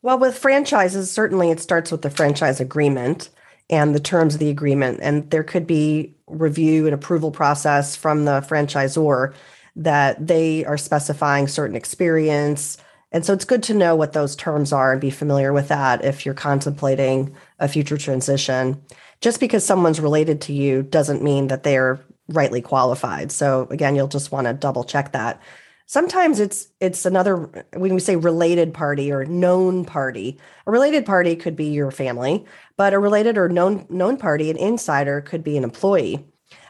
Well, 0.01 0.19
with 0.19 0.37
franchises, 0.37 1.11
certainly 1.11 1.51
it 1.51 1.59
starts 1.59 1.91
with 1.91 2.01
the 2.01 2.09
franchise 2.09 2.59
agreement 2.59 3.29
and 3.69 3.93
the 3.93 3.99
terms 3.99 4.33
of 4.33 4.39
the 4.39 4.49
agreement. 4.49 4.99
And 5.01 5.29
there 5.29 5.43
could 5.43 5.67
be 5.67 6.15
review 6.27 6.85
and 6.85 6.93
approval 6.93 7.31
process 7.31 7.95
from 7.95 8.25
the 8.25 8.41
franchisor 8.41 9.33
that 9.75 10.25
they 10.25 10.65
are 10.65 10.77
specifying 10.77 11.47
certain 11.47 11.75
experience. 11.75 12.77
And 13.11 13.25
so 13.25 13.33
it's 13.33 13.45
good 13.45 13.63
to 13.63 13.73
know 13.73 13.95
what 13.95 14.13
those 14.13 14.35
terms 14.35 14.71
are 14.71 14.91
and 14.91 15.01
be 15.01 15.09
familiar 15.09 15.53
with 15.53 15.67
that 15.67 16.03
if 16.03 16.25
you're 16.25 16.35
contemplating 16.35 17.35
a 17.59 17.67
future 17.67 17.97
transition. 17.97 18.81
Just 19.21 19.39
because 19.39 19.65
someone's 19.65 19.99
related 19.99 20.41
to 20.41 20.53
you 20.53 20.83
doesn't 20.83 21.23
mean 21.23 21.47
that 21.47 21.63
they're 21.63 21.99
rightly 22.29 22.61
qualified. 22.61 23.31
So 23.31 23.67
again, 23.69 23.95
you'll 23.95 24.07
just 24.07 24.31
want 24.31 24.47
to 24.47 24.53
double 24.53 24.83
check 24.83 25.11
that 25.11 25.41
sometimes 25.89 26.39
it's 26.39 26.67
it's 26.79 27.03
another 27.03 27.35
when 27.73 27.95
we 27.95 27.99
say 27.99 28.15
related 28.15 28.75
party 28.75 29.11
or 29.11 29.25
known 29.25 29.83
party 29.83 30.37
a 30.67 30.71
related 30.71 31.03
party 31.03 31.35
could 31.35 31.55
be 31.55 31.65
your 31.65 31.89
family 31.89 32.45
but 32.77 32.93
a 32.93 32.99
related 32.99 33.39
or 33.39 33.49
known 33.49 33.87
known 33.89 34.15
party 34.15 34.51
an 34.51 34.57
insider 34.57 35.19
could 35.19 35.43
be 35.43 35.57
an 35.57 35.63
employee. 35.63 36.23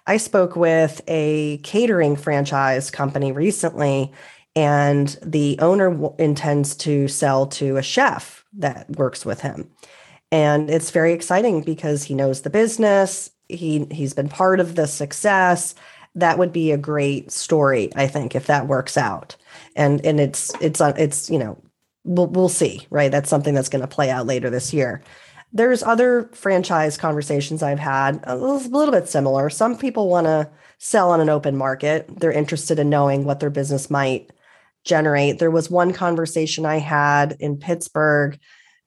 I 0.08 0.18
spoke 0.18 0.56
with 0.56 1.02
a 1.08 1.58
catering 1.60 2.16
franchise 2.16 2.90
company 2.90 3.32
recently 3.34 4.12
and 4.56 5.10
the 5.22 5.60
owner 5.60 5.92
w- 5.92 6.16
intends 6.18 6.76
to 6.78 7.08
sell 7.10 7.46
to 7.48 7.76
a 7.76 7.84
chef 7.84 8.44
that 8.54 8.90
works 8.98 9.26
with 9.26 9.42
him. 9.42 9.70
And 10.32 10.70
it's 10.70 10.92
very 10.92 11.14
exciting 11.14 11.62
because 11.62 12.04
he 12.04 12.16
knows 12.16 12.42
the 12.42 12.50
business. 12.50 13.32
He 13.50 13.86
he's 13.92 14.14
been 14.14 14.30
part 14.30 14.62
of 14.62 14.76
the 14.76 14.88
success 14.88 15.76
that 16.20 16.38
would 16.38 16.52
be 16.54 16.72
a 16.72 16.78
great 16.78 17.32
story 17.32 17.90
i 17.96 18.08
think 18.08 18.36
if 18.36 18.48
that 18.48 18.68
works 18.68 18.98
out. 18.98 19.36
And 19.76 20.06
and 20.06 20.20
it's 20.20 20.54
it's 20.62 20.82
uh, 20.82 20.94
it's 20.98 21.30
you 21.30 21.40
know 21.40 21.58
we'll 22.04 22.28
we'll 22.28 22.50
see 22.50 22.88
right? 22.90 23.12
That's 23.12 23.30
something 23.30 23.54
that's 23.54 23.70
going 23.70 23.82
to 23.82 23.88
play 23.88 24.10
out 24.10 24.26
later 24.26 24.50
this 24.50 24.74
year. 24.74 25.02
There's 25.52 25.82
other 25.82 26.30
franchise 26.34 26.96
conversations 26.98 27.64
i've 27.64 27.80
had 27.80 28.20
a 28.24 28.36
little, 28.36 28.58
a 28.58 28.76
little 28.76 28.94
bit 28.94 29.10
similar. 29.10 29.50
Some 29.50 29.78
people 29.78 30.10
want 30.10 30.26
to 30.26 30.50
sell 30.78 31.12
on 31.12 31.22
an 31.22 31.30
open 31.30 31.58
market. 31.58 32.08
They're 32.20 32.32
interested 32.32 32.80
in 32.80 32.90
knowing 32.90 33.24
what 33.24 33.40
their 33.40 33.50
business 33.50 33.90
might 33.90 34.32
generate. 34.86 35.40
There 35.40 35.52
was 35.52 35.70
one 35.70 35.92
conversation 35.92 36.66
i 36.66 36.78
had 36.78 37.36
in 37.40 37.58
pittsburgh. 37.58 38.40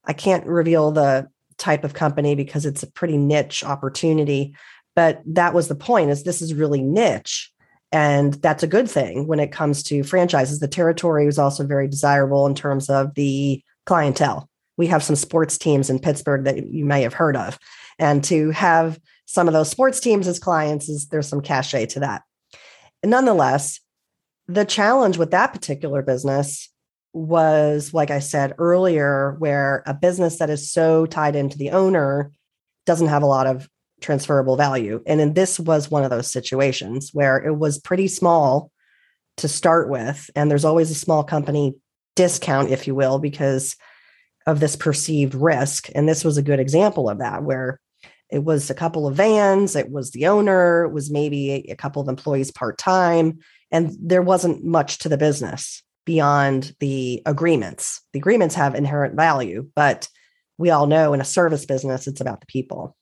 I 0.05 0.13
can't 0.13 0.47
reveal 0.47 0.91
the 0.91 1.29
type 1.59 1.85
of 1.85 1.95
company 1.95 2.35
because 2.35 2.65
it's 2.65 2.83
a 2.83 2.91
pretty 2.91 3.19
niche 3.19 3.63
opportunity 3.63 4.55
but 4.95 5.23
that 5.27 5.55
was 5.55 5.69
the 5.69 5.75
point 5.75 6.11
is 6.11 6.23
this 6.23 6.43
is 6.43 6.55
really 6.55 6.83
niche 6.83 7.51
and 7.91 8.35
that's 8.35 8.63
a 8.63 8.69
good 8.69 8.91
thing 8.91 9.27
when 9.27 9.41
it 9.41 9.53
comes 9.53 9.83
to 9.83 10.03
franchises 10.03 10.61
the 10.61 10.69
territory 10.69 11.27
was 11.27 11.39
also 11.39 11.67
very 11.67 11.89
desirable 11.89 12.47
in 12.47 12.55
terms 12.55 12.89
of 12.89 13.15
the 13.15 13.63
clientele 13.87 14.49
we 14.77 14.87
have 14.87 15.03
some 15.03 15.17
sports 15.17 15.59
teams 15.59 15.91
in 15.91 15.99
pittsburgh 15.99 16.45
that 16.45 16.67
you 16.69 16.85
may 16.85 17.03
have 17.03 17.15
heard 17.15 17.37
of 17.37 17.59
and 17.99 18.25
to 18.25 18.51
have 18.51 18.99
some 19.33 19.49
of 19.49 19.55
those 19.55 19.71
sports 19.71 20.01
teams 20.01 20.29
as 20.29 20.39
clients 20.39 20.89
is 20.89 21.07
there's 21.07 21.29
some 21.29 21.41
cachet 21.41 21.87
to 21.87 22.01
that. 22.01 22.23
Nonetheless, 23.03 23.81
the 24.47 24.65
challenge 24.65 25.17
with 25.17 25.31
that 25.31 25.55
particular 25.55 26.03
business 26.03 26.69
was, 27.15 27.95
like 27.95 28.11
I 28.11 28.19
said 28.19 28.55
earlier, 28.59 29.37
where 29.39 29.83
a 29.87 29.95
business 29.95 30.39
that 30.39 30.51
is 30.51 30.71
so 30.71 31.07
tied 31.07 31.35
into 31.35 31.57
the 31.57 31.71
owner 31.71 32.31
doesn't 32.85 33.09
have 33.09 33.23
a 33.23 33.27
lot 33.27 33.47
of 33.47 33.69
transferable 34.03 34.57
value. 34.57 35.03
And 35.07 35.19
then 35.19 35.35
this 35.35 35.59
was 35.59 35.91
one 35.91 36.05
of 36.05 36.11
those 36.11 36.31
situations 36.31 37.11
where 37.13 37.39
it 37.39 37.57
was 37.57 37.79
pretty 37.79 38.09
small 38.09 38.71
to 39.39 39.49
start 39.49 39.89
with. 39.89 40.31
And 40.37 40.51
there's 40.51 40.65
always 40.65 40.91
a 40.91 40.95
small 40.95 41.25
company 41.25 41.75
discount, 42.17 42.71
if 42.71 42.87
you 42.87 42.95
will, 42.95 43.19
because 43.19 43.77
of 44.47 44.61
this 44.61 44.77
perceived 44.77 45.35
risk. 45.35 45.89
And 45.95 46.09
this 46.09 46.25
was 46.25 46.37
a 46.37 46.43
good 46.43 46.61
example 46.61 47.09
of 47.09 47.19
that, 47.19 47.43
where 47.43 47.81
it 48.31 48.45
was 48.45 48.71
a 48.71 48.75
couple 48.75 49.07
of 49.07 49.15
vans, 49.15 49.77
it 49.77 49.91
was 49.91 50.11
the 50.11 50.27
owner, 50.27 50.85
it 50.85 50.93
was 50.93 51.11
maybe 51.11 51.71
a, 51.71 51.77
couple 51.77 52.01
of 52.01 52.09
employees 52.09 52.51
part 52.51 52.79
time, 52.79 53.39
and 53.71 53.95
there 54.01 54.23
wasn't 54.23 54.65
much 54.65 54.99
to 54.99 55.09
the 55.11 55.19
business 55.19 55.83
beyond 56.07 56.75
the 56.81 57.23
agreements. 57.27 58.01
The 58.15 58.19
agreements 58.19 58.55
have 58.55 58.75
inherent 58.75 59.15
value, 59.17 59.69
but 59.77 60.09
we 60.57 60.71
all 60.71 60.87
know 60.87 61.13
in 61.13 61.21
a 61.21 61.25
service 61.25 61.67
business, 61.67 62.07
it's 62.07 62.23
about 62.23 62.41
the 62.41 62.47
people. 62.47 62.97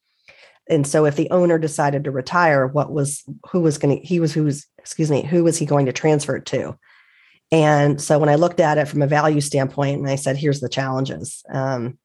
And 0.71 0.87
so 0.87 1.05
if 1.05 1.17
the 1.17 1.31
owner 1.31 1.59
decided 1.59 2.05
to 2.05 2.11
retire, 2.11 2.67
what 2.67 2.93
was 2.93 3.25
who 3.51 3.61
was 3.61 3.77
going 3.77 3.99
to 3.99 4.07
he 4.07 4.21
was 4.21 4.33
who's 4.33 4.67
excuse 4.79 5.11
me, 5.11 5.23
who 5.23 5.45
was 5.45 5.59
he 5.59 5.67
going 5.67 5.87
to 5.87 5.93
transfer 5.93 6.37
it 6.37 6.47
to? 6.47 6.79
And 7.53 8.01
so 8.01 8.19
when 8.19 8.29
I 8.29 8.37
looked 8.37 8.61
at 8.61 8.79
it 8.79 8.87
from 8.87 9.03
a 9.03 9.09
value 9.09 9.41
standpoint 9.41 9.99
and 9.99 10.09
I 10.09 10.15
said, 10.15 10.37
here's 10.37 10.61
the 10.61 10.69
challenges. 10.69 11.43
Um, 11.53 11.99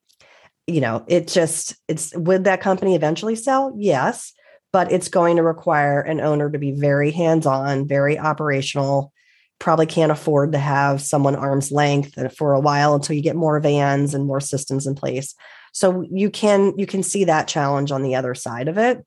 you 0.66 0.82
know, 0.82 1.06
it 1.08 1.28
just 1.28 1.76
it's 1.88 2.14
would 2.16 2.46
that 2.46 2.62
company 2.62 2.96
eventually 2.96 3.36
sell? 3.36 3.74
Yes, 3.78 4.34
but 4.74 4.92
it's 4.92 5.08
going 5.08 5.36
to 5.38 5.44
require 5.44 6.02
an 6.02 6.20
owner 6.20 6.50
to 6.50 6.58
be 6.58 6.72
very 6.72 7.12
hands-on, 7.12 7.88
very 7.88 8.18
operational, 8.18 9.14
probably 9.60 9.86
can't 9.86 10.12
afford 10.12 10.54
to 10.54 10.58
have 10.58 11.02
someone 11.02 11.36
arm's 11.36 11.72
length 11.72 12.18
for 12.36 12.54
a 12.54 12.60
while 12.60 12.96
until 12.96 13.16
you 13.16 13.22
get 13.22 13.36
more 13.36 13.60
vans 13.60 14.16
and 14.16 14.26
more 14.26 14.42
systems 14.42 14.88
in 14.88 14.96
place 14.96 15.36
so 15.76 16.08
you 16.10 16.30
can 16.30 16.74
you 16.78 16.88
can 16.88 17.04
see 17.04 17.26
that 17.26 17.50
challenge 17.50 17.92
on 17.92 18.02
the 18.02 18.16
other 18.16 18.34
side 18.34 18.70
of 18.70 18.78
it. 18.78 19.06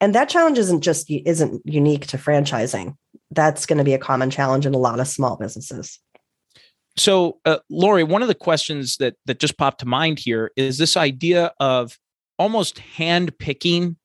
And 0.00 0.14
that 0.14 0.28
challenge 0.28 0.58
isn't 0.58 0.80
just 0.80 1.10
isn't 1.10 1.60
unique 1.64 2.06
to 2.06 2.18
franchising. 2.18 2.94
That's 3.32 3.66
going 3.66 3.78
to 3.78 3.84
be 3.84 3.94
a 3.94 3.98
common 3.98 4.30
challenge 4.30 4.64
in 4.64 4.74
a 4.74 4.78
lot 4.78 5.00
of 5.00 5.08
small 5.08 5.36
businesses. 5.36 5.98
So 6.96 7.40
uh, 7.44 7.58
laurie 7.68 8.04
one 8.04 8.22
of 8.22 8.28
the 8.28 8.34
questions 8.36 8.96
that 8.98 9.16
that 9.26 9.40
just 9.40 9.58
popped 9.58 9.80
to 9.80 9.86
mind 9.86 10.20
here 10.20 10.52
is 10.56 10.78
this 10.78 10.96
idea 10.96 11.52
of 11.58 11.98
almost 12.38 12.78
hand 12.78 13.36
picking 13.38 13.96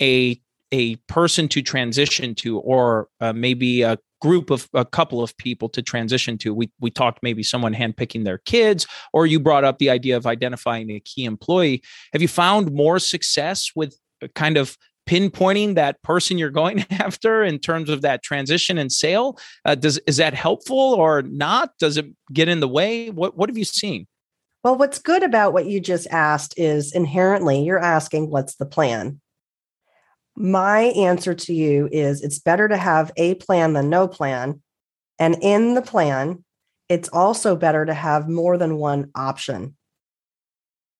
a 0.00 0.40
a 0.70 0.94
person 1.08 1.48
to 1.48 1.62
transition 1.62 2.36
to 2.36 2.60
or 2.60 3.08
uh, 3.20 3.32
maybe 3.32 3.82
a 3.82 3.98
group 4.26 4.50
of 4.50 4.68
a 4.74 4.84
couple 4.84 5.22
of 5.22 5.36
people 5.36 5.68
to 5.68 5.80
transition 5.80 6.36
to. 6.38 6.52
We 6.52 6.70
we 6.80 6.90
talked 6.90 7.22
maybe 7.22 7.44
someone 7.44 7.74
handpicking 7.74 8.24
their 8.24 8.38
kids, 8.38 8.86
or 9.12 9.24
you 9.26 9.38
brought 9.38 9.62
up 9.62 9.78
the 9.78 9.90
idea 9.90 10.16
of 10.16 10.26
identifying 10.26 10.90
a 10.90 11.00
key 11.00 11.24
employee. 11.24 11.82
Have 12.12 12.22
you 12.22 12.28
found 12.28 12.72
more 12.72 12.98
success 12.98 13.70
with 13.76 13.96
uh, 14.22 14.26
kind 14.34 14.56
of 14.56 14.76
pinpointing 15.08 15.76
that 15.76 16.02
person 16.02 16.36
you're 16.38 16.50
going 16.50 16.84
after 16.90 17.44
in 17.44 17.60
terms 17.60 17.88
of 17.88 18.02
that 18.02 18.24
transition 18.24 18.78
and 18.78 18.90
sale? 18.90 19.38
Uh, 19.64 19.76
does 19.76 19.98
is 20.08 20.16
that 20.16 20.34
helpful 20.34 20.94
or 20.94 21.22
not? 21.22 21.70
Does 21.78 21.96
it 21.96 22.06
get 22.32 22.48
in 22.48 22.58
the 22.58 22.68
way? 22.68 23.10
What 23.10 23.36
what 23.36 23.48
have 23.48 23.56
you 23.56 23.64
seen? 23.64 24.08
Well, 24.64 24.76
what's 24.76 24.98
good 24.98 25.22
about 25.22 25.52
what 25.52 25.66
you 25.66 25.78
just 25.78 26.08
asked 26.10 26.54
is 26.56 26.92
inherently 26.92 27.62
you're 27.62 27.78
asking 27.78 28.30
what's 28.30 28.56
the 28.56 28.66
plan 28.66 29.20
my 30.36 30.80
answer 30.80 31.34
to 31.34 31.54
you 31.54 31.88
is 31.90 32.22
it's 32.22 32.38
better 32.38 32.68
to 32.68 32.76
have 32.76 33.10
a 33.16 33.34
plan 33.34 33.72
than 33.72 33.88
no 33.88 34.06
plan. 34.06 34.60
And 35.18 35.36
in 35.40 35.74
the 35.74 35.82
plan, 35.82 36.44
it's 36.88 37.08
also 37.08 37.56
better 37.56 37.84
to 37.84 37.94
have 37.94 38.28
more 38.28 38.58
than 38.58 38.76
one 38.76 39.10
option 39.14 39.76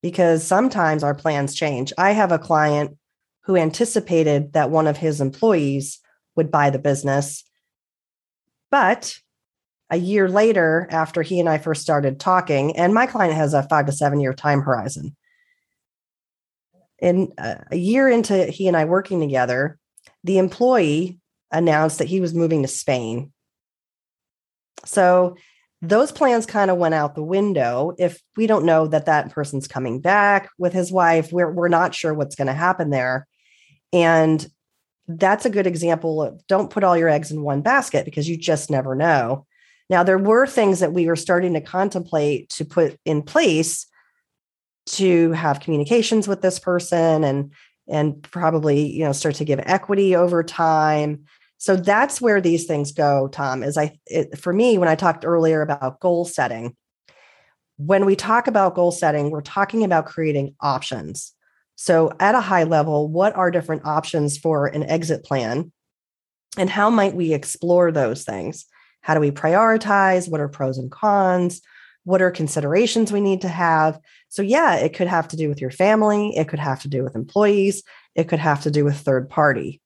because 0.03 0.43
sometimes 0.43 1.03
our 1.03 1.15
plans 1.15 1.55
change. 1.55 1.93
I 1.99 2.13
have 2.13 2.33
a 2.33 2.39
client 2.39 2.97
who 3.45 3.57
anticipated 3.57 4.55
that 4.55 4.71
one 4.71 4.87
of 4.87 4.97
his 4.97 5.21
employees 5.21 6.01
would 6.35 6.51
buy 6.51 6.71
the 6.71 6.79
business. 6.79 7.45
But 8.71 9.19
a 9.91 9.97
year 9.97 10.29
later, 10.29 10.89
after 10.91 11.23
he 11.23 11.39
and 11.39 11.49
I 11.49 11.59
first 11.59 11.83
started 11.83 12.19
talking, 12.19 12.77
and 12.77 12.93
my 12.93 13.07
client 13.07 13.35
has 13.35 13.55
a 13.55 13.63
five 13.65 13.87
to 13.87 13.93
seven 13.93 14.21
year 14.21 14.35
time 14.35 14.63
horizon 14.63 15.17
in 17.01 17.33
uh, 17.39 17.57
a 17.71 17.77
year 17.77 18.09
into 18.09 18.47
he 18.47 18.69
and 18.69 18.77
I 18.77 18.85
working 18.85 19.21
together, 19.21 19.79
the 20.25 20.39
employee 20.39 21.19
announced 21.51 21.99
that 21.99 22.09
he 22.09 22.21
was 22.21 22.35
moving 22.35 22.63
to 22.63 22.69
Spain. 22.69 23.33
So 24.85 25.37
those 25.83 26.11
plans 26.11 26.47
kind 26.47 26.71
of 26.71 26.79
went 26.79 26.95
out 26.95 27.15
the 27.15 27.23
window. 27.23 27.95
If 27.99 28.21
we 28.37 28.47
don't 28.47 28.65
know 28.65 28.87
that 28.89 29.07
that 29.07 29.31
person's 29.31 29.69
coming 29.69 30.01
back 30.01 30.49
with 30.59 30.73
his 30.73 30.91
wife, 30.91 31.33
we're, 31.33 31.51
we're 31.51 31.69
not 31.69 31.95
sure 31.95 32.15
what's 32.15 32.35
going 32.35 32.47
to 32.47 32.55
happen 32.55 32.91
there. 32.91 33.27
And 33.93 34.47
that's 35.07 35.45
a 35.45 35.51
good 35.51 35.67
example 35.67 36.23
of 36.23 36.45
don't 36.47 36.71
put 36.71 36.83
all 36.83 36.97
your 36.97 37.09
eggs 37.09 37.31
in 37.31 37.43
one 37.43 37.63
basket 37.63 38.05
because 38.05 38.29
you 38.29 38.37
just 38.37 38.71
never 38.71 38.95
know. 38.95 39.47
Now, 39.89 40.03
there 40.03 40.19
were 40.19 40.47
things 40.47 40.81
that 40.81 40.93
we 40.93 41.07
were 41.07 41.15
starting 41.17 41.55
to 41.55 41.61
contemplate 41.61 42.49
to 42.51 42.65
put 42.65 42.99
in 43.05 43.23
place 43.23 43.87
to 44.87 45.33
have 45.33 45.61
communications 45.61 46.29
with 46.29 46.43
this 46.43 46.59
person 46.59 47.25
and 47.25 47.53
and 47.89 48.23
probably 48.23 48.91
you 48.91 49.05
know 49.05 49.13
start 49.13 49.35
to 49.37 49.45
give 49.45 49.61
equity 49.65 50.17
over 50.17 50.43
time. 50.43 51.25
So 51.59 51.77
that's 51.77 52.21
where 52.21 52.41
these 52.41 52.67
things 52.67 52.93
go 52.93 53.29
tom 53.29 53.63
is 53.63 53.79
i 53.79 53.99
it, 54.07 54.39
for 54.39 54.53
me 54.53 54.77
when 54.77 54.89
i 54.89 54.95
talked 54.95 55.25
earlier 55.25 55.63
about 55.63 56.01
goal 56.01 56.25
setting 56.25 56.77
when 57.79 58.05
we 58.05 58.15
talk 58.15 58.47
about 58.47 58.75
goal 58.75 58.93
setting 58.93 59.31
we're 59.31 59.41
talking 59.41 59.85
about 59.85 60.07
creating 60.07 60.55
options. 60.61 61.33
So 61.77 62.13
at 62.21 62.35
a 62.35 62.41
high 62.41 62.65
level 62.65 63.09
what 63.09 63.35
are 63.35 63.51
different 63.51 63.87
options 63.87 64.39
for 64.39 64.67
an 64.67 64.83
exit 64.83 65.25
plan? 65.25 65.73
And 66.59 66.71
how 66.71 66.91
might 66.91 67.15
we 67.15 67.33
explore 67.33 67.93
those 67.93 68.25
things? 68.25 68.67
How 69.01 69.15
do 69.15 69.21
we 69.21 69.31
prioritize? 69.31 70.29
What 70.29 70.41
are 70.41 70.49
pros 70.49 70.79
and 70.79 70.91
cons? 70.91 71.63
What 72.05 72.23
are 72.23 72.31
considerations 72.31 73.13
we 73.13 73.21
need 73.21 73.43
to 73.43 73.49
have 73.49 73.99
so 74.37 74.43
yeah 74.43 74.75
it 74.75 74.93
could 74.93 75.09
have 75.09 75.27
to 75.29 75.37
do 75.37 75.49
with 75.49 75.63
your 75.63 75.71
family 75.71 76.37
it 76.37 76.47
could 76.47 76.59
have 76.59 76.83
to 76.83 76.89
do 76.89 77.03
with 77.03 77.17
employees 77.17 77.83
it 78.15 78.29
could 78.29 78.39
have 78.39 78.63
to 78.63 78.71
do 78.71 78.85
with 78.85 78.99
third 78.99 79.29
party. 79.31 79.81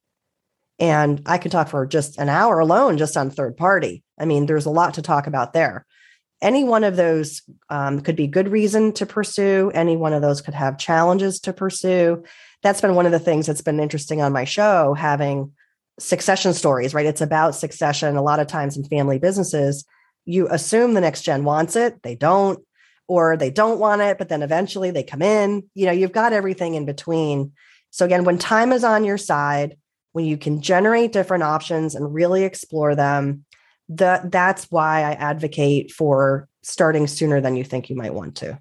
And 0.78 1.22
i 1.26 1.38
could 1.38 1.52
talk 1.52 1.68
for 1.68 1.86
just 1.86 2.18
an 2.18 2.28
hour 2.28 2.58
alone 2.58 2.98
just 2.98 3.16
on 3.16 3.30
third 3.30 3.56
party. 3.56 4.02
I 4.18 4.24
mean 4.24 4.46
there's 4.46 4.66
a 4.66 4.70
lot 4.70 4.94
to 4.94 5.02
talk 5.02 5.26
about 5.26 5.52
there. 5.52 5.86
Any 6.42 6.64
one 6.64 6.84
of 6.84 6.96
those 6.96 7.42
um, 7.68 8.00
could 8.00 8.16
be 8.16 8.26
good 8.26 8.48
reason 8.48 8.92
to 8.94 9.06
pursue 9.06 9.70
any 9.74 9.96
one 9.96 10.14
of 10.14 10.22
those 10.22 10.40
could 10.40 10.54
have 10.54 10.78
challenges 10.78 11.38
to 11.40 11.52
pursue. 11.52 12.24
That's 12.62 12.80
been 12.80 12.94
one 12.94 13.06
of 13.06 13.12
the 13.12 13.18
things 13.18 13.46
that's 13.46 13.60
been 13.60 13.78
interesting 13.78 14.22
on 14.22 14.32
my 14.32 14.44
show 14.44 14.94
having 14.94 15.52
succession 16.00 16.54
stories 16.54 16.94
right? 16.94 17.06
It's 17.06 17.20
about 17.20 17.54
succession. 17.54 18.16
A 18.16 18.22
lot 18.22 18.40
of 18.40 18.48
times 18.48 18.76
in 18.76 18.84
family 18.84 19.18
businesses 19.18 19.84
you 20.24 20.48
assume 20.48 20.94
the 20.94 21.00
next 21.00 21.22
gen 21.22 21.44
wants 21.44 21.76
it, 21.76 22.02
they 22.02 22.14
don't, 22.14 22.64
or 23.10 23.36
they 23.36 23.50
don't 23.50 23.80
want 23.80 24.00
it, 24.00 24.18
but 24.18 24.28
then 24.28 24.40
eventually 24.40 24.92
they 24.92 25.02
come 25.02 25.20
in. 25.20 25.64
You 25.74 25.86
know, 25.86 25.92
you've 25.92 26.12
got 26.12 26.32
everything 26.32 26.76
in 26.76 26.86
between. 26.86 27.50
So, 27.90 28.04
again, 28.04 28.22
when 28.22 28.38
time 28.38 28.72
is 28.72 28.84
on 28.84 29.04
your 29.04 29.18
side, 29.18 29.76
when 30.12 30.26
you 30.26 30.36
can 30.36 30.62
generate 30.62 31.10
different 31.10 31.42
options 31.42 31.96
and 31.96 32.14
really 32.14 32.44
explore 32.44 32.94
them, 32.94 33.44
that 33.88 34.30
that's 34.30 34.70
why 34.70 35.00
I 35.00 35.14
advocate 35.14 35.90
for 35.90 36.48
starting 36.62 37.08
sooner 37.08 37.40
than 37.40 37.56
you 37.56 37.64
think 37.64 37.90
you 37.90 37.96
might 37.96 38.14
want 38.14 38.36
to. 38.36 38.60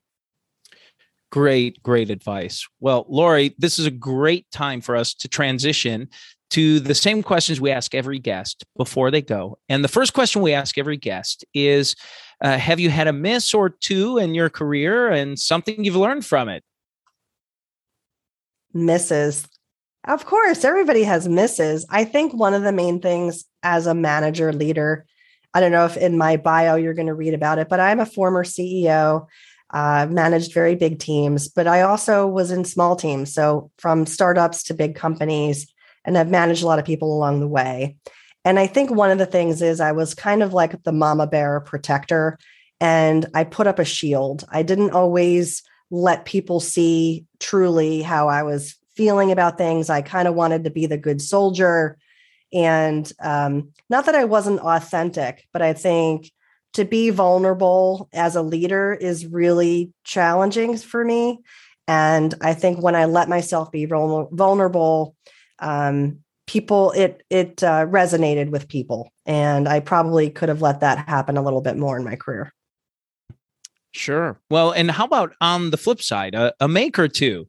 Great, 1.31 1.83
great 1.83 2.09
advice. 2.09 2.67
Well, 2.79 3.05
Laurie, 3.07 3.53
this 3.59 3.77
is 3.77 3.85
a 3.85 3.91
great 3.91 4.49
time 4.49 4.81
for 4.81 4.95
us 4.95 5.13
to 5.13 5.27
transition 5.27 6.09
to 6.49 6.79
the 6.79 6.95
same 6.95 7.21
questions 7.21 7.61
we 7.61 7.69
ask 7.69 7.93
every 7.93 8.17
guest 8.17 8.65
before 8.75 9.11
they 9.11 9.21
go. 9.21 9.59
And 9.69 9.83
the 9.83 9.87
first 9.87 10.13
question 10.13 10.41
we 10.41 10.53
ask 10.53 10.79
every 10.79 10.97
guest 10.97 11.45
is 11.53 11.95
uh, 12.41 12.57
Have 12.57 12.79
you 12.79 12.89
had 12.89 13.07
a 13.07 13.13
miss 13.13 13.53
or 13.53 13.69
two 13.69 14.17
in 14.17 14.33
your 14.33 14.49
career 14.49 15.09
and 15.09 15.37
something 15.37 15.83
you've 15.83 15.95
learned 15.95 16.25
from 16.25 16.49
it? 16.49 16.63
Misses. 18.73 19.47
Of 20.07 20.25
course, 20.25 20.63
everybody 20.63 21.03
has 21.03 21.27
misses. 21.27 21.85
I 21.89 22.05
think 22.05 22.33
one 22.33 22.53
of 22.53 22.63
the 22.63 22.71
main 22.71 23.01
things 23.01 23.45
as 23.63 23.85
a 23.85 23.93
manager 23.93 24.53
leader, 24.53 25.05
I 25.53 25.59
don't 25.59 25.71
know 25.71 25.85
if 25.85 25.97
in 25.97 26.17
my 26.17 26.37
bio 26.37 26.75
you're 26.75 26.93
going 26.93 27.07
to 27.07 27.13
read 27.13 27.33
about 27.33 27.59
it, 27.59 27.67
but 27.67 27.79
I'm 27.79 27.99
a 27.99 28.05
former 28.05 28.43
CEO. 28.43 29.27
Uh, 29.71 30.07
managed 30.09 30.51
very 30.51 30.73
big 30.73 30.97
teams, 30.97 31.47
but 31.47 31.67
I 31.67 31.81
also 31.81 32.25
was 32.25 32.49
in 32.49 32.65
small 32.65 32.95
teams. 32.95 33.31
So 33.31 33.69
from 33.77 34.07
startups 34.07 34.63
to 34.63 34.73
big 34.73 34.95
companies, 34.95 35.71
and 36.05 36.17
I've 36.17 36.31
managed 36.31 36.63
a 36.63 36.65
lot 36.65 36.79
of 36.79 36.85
people 36.85 37.15
along 37.15 37.39
the 37.39 37.47
way. 37.47 37.97
And 38.45 38.57
I 38.57 38.67
think 38.67 38.89
one 38.89 39.11
of 39.11 39.17
the 39.17 39.25
things 39.25 39.61
is 39.61 39.79
I 39.79 39.91
was 39.91 40.13
kind 40.13 40.41
of 40.41 40.53
like 40.53 40.83
the 40.83 40.91
mama 40.91 41.27
bear 41.27 41.59
protector 41.59 42.37
and 42.79 43.25
I 43.33 43.43
put 43.43 43.67
up 43.67 43.79
a 43.79 43.85
shield. 43.85 44.45
I 44.49 44.63
didn't 44.63 44.91
always 44.91 45.63
let 45.91 46.25
people 46.25 46.59
see 46.59 47.25
truly 47.39 48.01
how 48.01 48.29
I 48.29 48.43
was 48.43 48.75
feeling 48.95 49.31
about 49.31 49.57
things. 49.57 49.89
I 49.89 50.01
kind 50.01 50.27
of 50.27 50.35
wanted 50.35 50.63
to 50.63 50.69
be 50.69 50.85
the 50.85 50.97
good 50.97 51.21
soldier. 51.21 51.97
And 52.53 53.11
um, 53.19 53.71
not 53.89 54.05
that 54.05 54.15
I 54.15 54.25
wasn't 54.25 54.61
authentic, 54.61 55.47
but 55.51 55.61
I 55.61 55.73
think 55.73 56.31
to 56.73 56.85
be 56.85 57.09
vulnerable 57.09 58.09
as 58.13 58.35
a 58.35 58.41
leader 58.41 58.93
is 58.93 59.25
really 59.25 59.91
challenging 60.03 60.77
for 60.77 61.03
me. 61.03 61.39
And 61.87 62.33
I 62.41 62.53
think 62.53 62.81
when 62.81 62.95
I 62.95 63.05
let 63.05 63.29
myself 63.29 63.71
be 63.71 63.85
vulnerable, 63.85 65.15
um, 65.57 66.19
people 66.49 66.91
it 66.93 67.21
it 67.29 67.63
uh, 67.63 67.85
resonated 67.85 68.49
with 68.49 68.67
people, 68.67 69.13
and 69.27 69.69
I 69.69 69.81
probably 69.81 70.31
could 70.31 70.49
have 70.49 70.63
let 70.63 70.79
that 70.79 71.07
happen 71.07 71.37
a 71.37 71.43
little 71.43 71.61
bit 71.61 71.77
more 71.77 71.95
in 71.95 72.03
my 72.03 72.15
career. 72.15 72.51
Sure. 73.91 74.39
Well, 74.49 74.71
and 74.71 74.89
how 74.89 75.05
about 75.05 75.35
on 75.41 75.69
the 75.69 75.77
flip 75.77 76.01
side, 76.01 76.33
a, 76.33 76.53
a 76.59 76.67
make 76.67 76.97
or 76.97 77.07
two? 77.07 77.47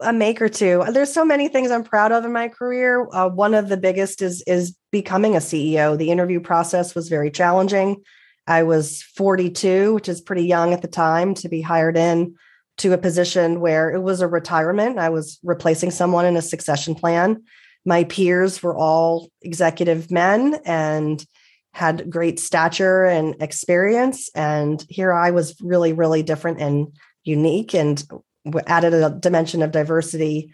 A 0.00 0.12
make 0.12 0.40
or 0.40 0.48
two. 0.48 0.84
There's 0.92 1.12
so 1.12 1.24
many 1.24 1.48
things 1.48 1.72
I'm 1.72 1.82
proud 1.82 2.12
of 2.12 2.24
in 2.24 2.32
my 2.32 2.46
career. 2.46 3.08
Uh, 3.12 3.28
one 3.28 3.54
of 3.54 3.68
the 3.68 3.76
biggest 3.76 4.22
is 4.22 4.44
is 4.46 4.76
becoming 4.92 5.34
a 5.34 5.40
CEO. 5.40 5.98
The 5.98 6.12
interview 6.12 6.38
process 6.38 6.94
was 6.94 7.08
very 7.08 7.32
challenging. 7.32 8.02
I 8.46 8.62
was 8.62 9.02
42, 9.16 9.94
which 9.94 10.08
is 10.08 10.20
pretty 10.20 10.44
young 10.44 10.72
at 10.72 10.80
the 10.80 10.88
time 10.88 11.34
to 11.34 11.48
be 11.48 11.60
hired 11.60 11.96
in 11.96 12.36
to 12.80 12.92
a 12.92 12.98
position 12.98 13.60
where 13.60 13.90
it 13.90 14.00
was 14.00 14.22
a 14.22 14.26
retirement. 14.26 14.98
I 14.98 15.10
was 15.10 15.38
replacing 15.42 15.90
someone 15.90 16.24
in 16.24 16.36
a 16.36 16.42
succession 16.42 16.94
plan. 16.94 17.42
My 17.84 18.04
peers 18.04 18.62
were 18.62 18.76
all 18.76 19.28
executive 19.42 20.10
men 20.10 20.58
and 20.64 21.24
had 21.72 22.10
great 22.10 22.40
stature 22.40 23.04
and 23.04 23.36
experience. 23.40 24.30
And 24.34 24.84
here 24.88 25.12
I 25.12 25.30
was 25.30 25.60
really, 25.60 25.92
really 25.92 26.22
different 26.22 26.60
and 26.60 26.88
unique 27.22 27.74
and 27.74 28.02
added 28.66 28.94
a 28.94 29.10
dimension 29.10 29.62
of 29.62 29.72
diversity 29.72 30.50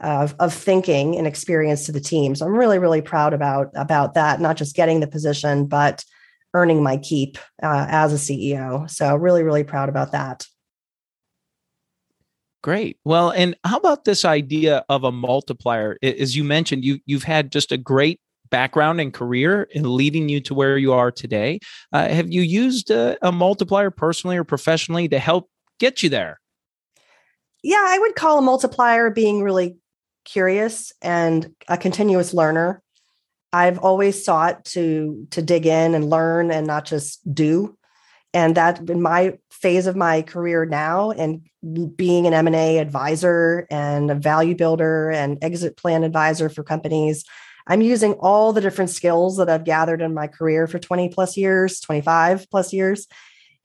of, 0.00 0.34
of 0.40 0.52
thinking 0.52 1.16
and 1.16 1.26
experience 1.26 1.86
to 1.86 1.92
the 1.92 2.00
team. 2.00 2.34
So 2.34 2.46
I'm 2.46 2.56
really, 2.56 2.78
really 2.78 3.00
proud 3.00 3.32
about, 3.32 3.70
about 3.74 4.14
that, 4.14 4.40
not 4.40 4.56
just 4.56 4.76
getting 4.76 5.00
the 5.00 5.06
position, 5.06 5.66
but 5.66 6.04
earning 6.52 6.82
my 6.82 6.96
keep 6.96 7.38
uh, 7.62 7.86
as 7.88 8.12
a 8.12 8.16
CEO. 8.16 8.90
So 8.90 9.14
really, 9.14 9.44
really 9.44 9.64
proud 9.64 9.88
about 9.88 10.12
that. 10.12 10.46
Great. 12.62 12.98
Well, 13.04 13.30
and 13.30 13.56
how 13.64 13.78
about 13.78 14.04
this 14.04 14.24
idea 14.24 14.84
of 14.88 15.04
a 15.04 15.12
multiplier? 15.12 15.96
As 16.02 16.36
you 16.36 16.44
mentioned, 16.44 16.84
you 16.84 17.00
you've 17.06 17.22
had 17.22 17.50
just 17.50 17.72
a 17.72 17.78
great 17.78 18.20
background 18.50 19.00
and 19.00 19.14
career 19.14 19.62
in 19.70 19.96
leading 19.96 20.28
you 20.28 20.40
to 20.40 20.54
where 20.54 20.76
you 20.76 20.92
are 20.92 21.10
today. 21.10 21.60
Uh, 21.92 22.08
have 22.08 22.30
you 22.30 22.42
used 22.42 22.90
a, 22.90 23.16
a 23.26 23.32
multiplier 23.32 23.90
personally 23.90 24.36
or 24.36 24.44
professionally 24.44 25.08
to 25.08 25.18
help 25.18 25.48
get 25.78 26.02
you 26.02 26.08
there? 26.08 26.40
Yeah, 27.62 27.84
I 27.86 27.98
would 27.98 28.14
call 28.14 28.38
a 28.38 28.42
multiplier 28.42 29.10
being 29.10 29.42
really 29.42 29.76
curious 30.24 30.92
and 31.00 31.54
a 31.68 31.76
continuous 31.76 32.34
learner. 32.34 32.82
I've 33.52 33.78
always 33.78 34.22
sought 34.24 34.64
to 34.66 35.26
to 35.30 35.42
dig 35.42 35.66
in 35.66 35.94
and 35.94 36.10
learn 36.10 36.50
and 36.50 36.66
not 36.66 36.84
just 36.84 37.20
do. 37.34 37.76
And 38.32 38.56
that 38.56 38.88
in 38.88 39.02
my 39.02 39.38
phase 39.50 39.86
of 39.86 39.96
my 39.96 40.22
career 40.22 40.64
now 40.64 41.10
and 41.10 41.42
being 41.96 42.26
an 42.26 42.32
M&A 42.32 42.78
advisor 42.78 43.66
and 43.70 44.10
a 44.10 44.14
value 44.14 44.54
builder 44.54 45.10
and 45.10 45.38
exit 45.42 45.76
plan 45.76 46.04
advisor 46.04 46.48
for 46.48 46.62
companies, 46.62 47.24
I'm 47.66 47.82
using 47.82 48.14
all 48.14 48.52
the 48.52 48.60
different 48.60 48.90
skills 48.90 49.36
that 49.36 49.50
I've 49.50 49.64
gathered 49.64 50.00
in 50.00 50.14
my 50.14 50.26
career 50.26 50.66
for 50.66 50.78
20 50.78 51.08
plus 51.10 51.36
years, 51.36 51.80
25 51.80 52.48
plus 52.50 52.72
years. 52.72 53.06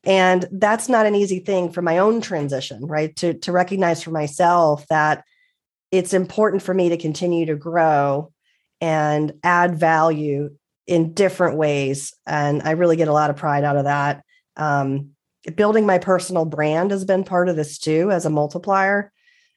And 0.04 0.46
that's 0.52 0.90
not 0.90 1.06
an 1.06 1.16
easy 1.16 1.40
thing 1.40 1.72
for 1.72 1.82
my 1.82 1.98
own 1.98 2.22
transition, 2.22 2.86
right? 2.86 3.16
To, 3.18 3.34
to 3.34 3.52
recognize 3.52 4.04
for 4.04 4.12
myself 4.12 4.86
that 4.88 5.24
it's 5.92 6.14
important 6.14 6.62
for 6.62 6.74
me 6.74 6.90
to 6.90 6.98
continue 6.98 7.46
to 7.48 7.56
grow 7.56 8.32
and 8.82 9.34
add 9.44 9.76
value 9.76 10.52
in 10.86 11.14
different 11.14 11.58
ways. 11.58 12.14
And 12.28 12.62
I 12.64 12.72
really 12.72 12.98
get 12.98 13.08
a 13.08 13.14
lot 13.14 13.30
of 13.30 13.38
pride 13.38 13.64
out 13.64 13.78
of 13.78 13.86
that. 13.86 14.24
Um, 14.58 15.12
building 15.56 15.86
my 15.86 15.98
personal 15.98 16.46
brand 16.46 16.92
has 16.92 17.06
been 17.06 17.24
part 17.24 17.50
of 17.50 17.56
this 17.56 17.78
too, 17.78 18.12
as 18.12 18.26
a 18.26 18.30
multiplier. 18.30 19.12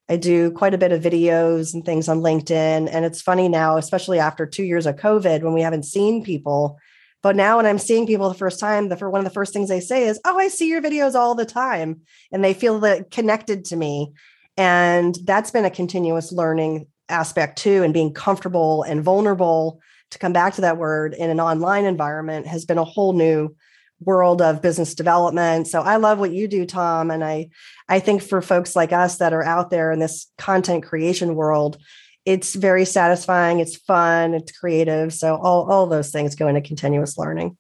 I 0.09 0.17
do 0.17 0.51
quite 0.51 0.75
a 0.75 0.79
bit 0.79 0.93
of 0.93 1.03
videos 1.03 1.75
and 1.75 1.85
things 1.85 2.09
on 2.09 2.21
LinkedIn. 2.21 2.89
And 2.91 3.05
it's 3.05 3.21
funny 3.21 3.49
now, 3.49 3.77
especially 3.77 4.19
after 4.19 4.47
two 4.47 4.65
years 4.65 4.87
of 4.87 4.97
COVID, 4.97 5.43
when 5.43 5.53
we 5.53 5.61
haven't 5.61 5.85
seen 5.85 6.25
people. 6.25 6.79
But 7.23 7.37
now, 7.37 7.57
when 7.57 7.67
I'm 7.67 7.79
seeing 7.79 8.07
people 8.07 8.29
the 8.29 8.35
first 8.35 8.61
time, 8.61 8.89
the 8.89 8.97
for 8.97 9.11
one 9.11 9.19
of 9.19 9.25
the 9.25 9.35
first 9.35 9.53
things 9.53 9.69
they 9.69 9.81
say 9.81 10.07
is, 10.07 10.21
"Oh, 10.25 10.39
I 10.39 10.49
see 10.49 10.69
your 10.69 10.81
videos 10.81 11.15
all 11.15 11.35
the 11.35 11.45
time," 11.45 12.03
and 12.31 12.45
they 12.45 12.55
feel 12.55 12.79
that 12.81 13.11
connected 13.11 13.65
to 13.67 13.77
me. 13.77 14.13
And 14.57 15.19
that's 15.25 15.51
been 15.51 15.65
a 15.65 15.71
continuous 15.71 16.33
learning 16.33 16.87
aspect 17.09 17.59
too, 17.59 17.83
and 17.83 17.93
being 17.93 18.15
comfortable 18.15 18.85
and 18.85 19.03
vulnerable 19.03 19.81
to 20.11 20.19
come 20.19 20.33
back 20.33 20.55
to 20.55 20.61
that 20.61 20.79
word 20.79 21.13
in 21.15 21.29
an 21.29 21.41
online 21.41 21.85
environment 21.85 22.47
has 22.47 22.65
been 22.65 22.79
a 22.79 22.85
whole 22.85 23.13
new 23.13 23.55
world 24.01 24.41
of 24.41 24.63
business 24.63 24.95
development. 24.95 25.67
So 25.67 25.83
I 25.83 25.97
love 25.97 26.19
what 26.19 26.33
you 26.33 26.49
do, 26.49 26.65
Tom. 26.65 27.11
And 27.11 27.25
I 27.25 27.49
I 27.89 28.01
think 28.01 28.23
for 28.23 28.41
folks 28.41 28.77
like 28.77 28.93
us 28.93 29.19
that 29.19 29.33
are 29.33 29.43
out 29.43 29.71
there 29.71 29.91
in 29.93 29.99
this 29.99 30.31
content 30.39 30.85
creation 30.85 31.35
world, 31.35 31.79
it's 32.25 32.55
very 32.55 32.85
satisfying, 32.85 33.59
it's 33.59 33.77
fun, 33.77 34.35
it's 34.35 34.53
creative. 34.53 35.15
So 35.15 35.37
all, 35.37 35.71
all 35.71 35.87
those 35.87 36.11
things 36.11 36.35
go 36.35 36.47
into 36.47 36.61
continuous 36.61 37.17
learning. 37.17 37.57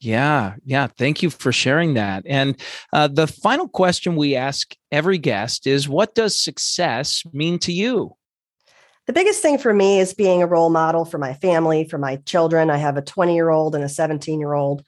Yeah, 0.00 0.54
yeah. 0.64 0.86
Thank 0.86 1.22
you 1.22 1.30
for 1.30 1.52
sharing 1.52 1.94
that. 1.94 2.24
And 2.26 2.60
uh, 2.92 3.08
the 3.08 3.26
final 3.26 3.68
question 3.68 4.16
we 4.16 4.36
ask 4.36 4.74
every 4.92 5.18
guest 5.18 5.66
is 5.66 5.88
what 5.88 6.14
does 6.14 6.38
success 6.38 7.22
mean 7.32 7.58
to 7.60 7.72
you? 7.72 8.16
The 9.06 9.12
biggest 9.12 9.40
thing 9.40 9.58
for 9.58 9.72
me 9.72 10.00
is 10.00 10.14
being 10.14 10.42
a 10.42 10.46
role 10.46 10.70
model 10.70 11.04
for 11.04 11.18
my 11.18 11.34
family, 11.34 11.84
for 11.88 11.98
my 11.98 12.16
children. 12.26 12.70
I 12.70 12.76
have 12.76 12.96
a 12.96 13.02
20 13.02 13.34
year 13.34 13.50
old 13.50 13.74
and 13.74 13.82
a 13.82 13.88
17 13.88 14.38
year 14.38 14.52
old 14.52 14.84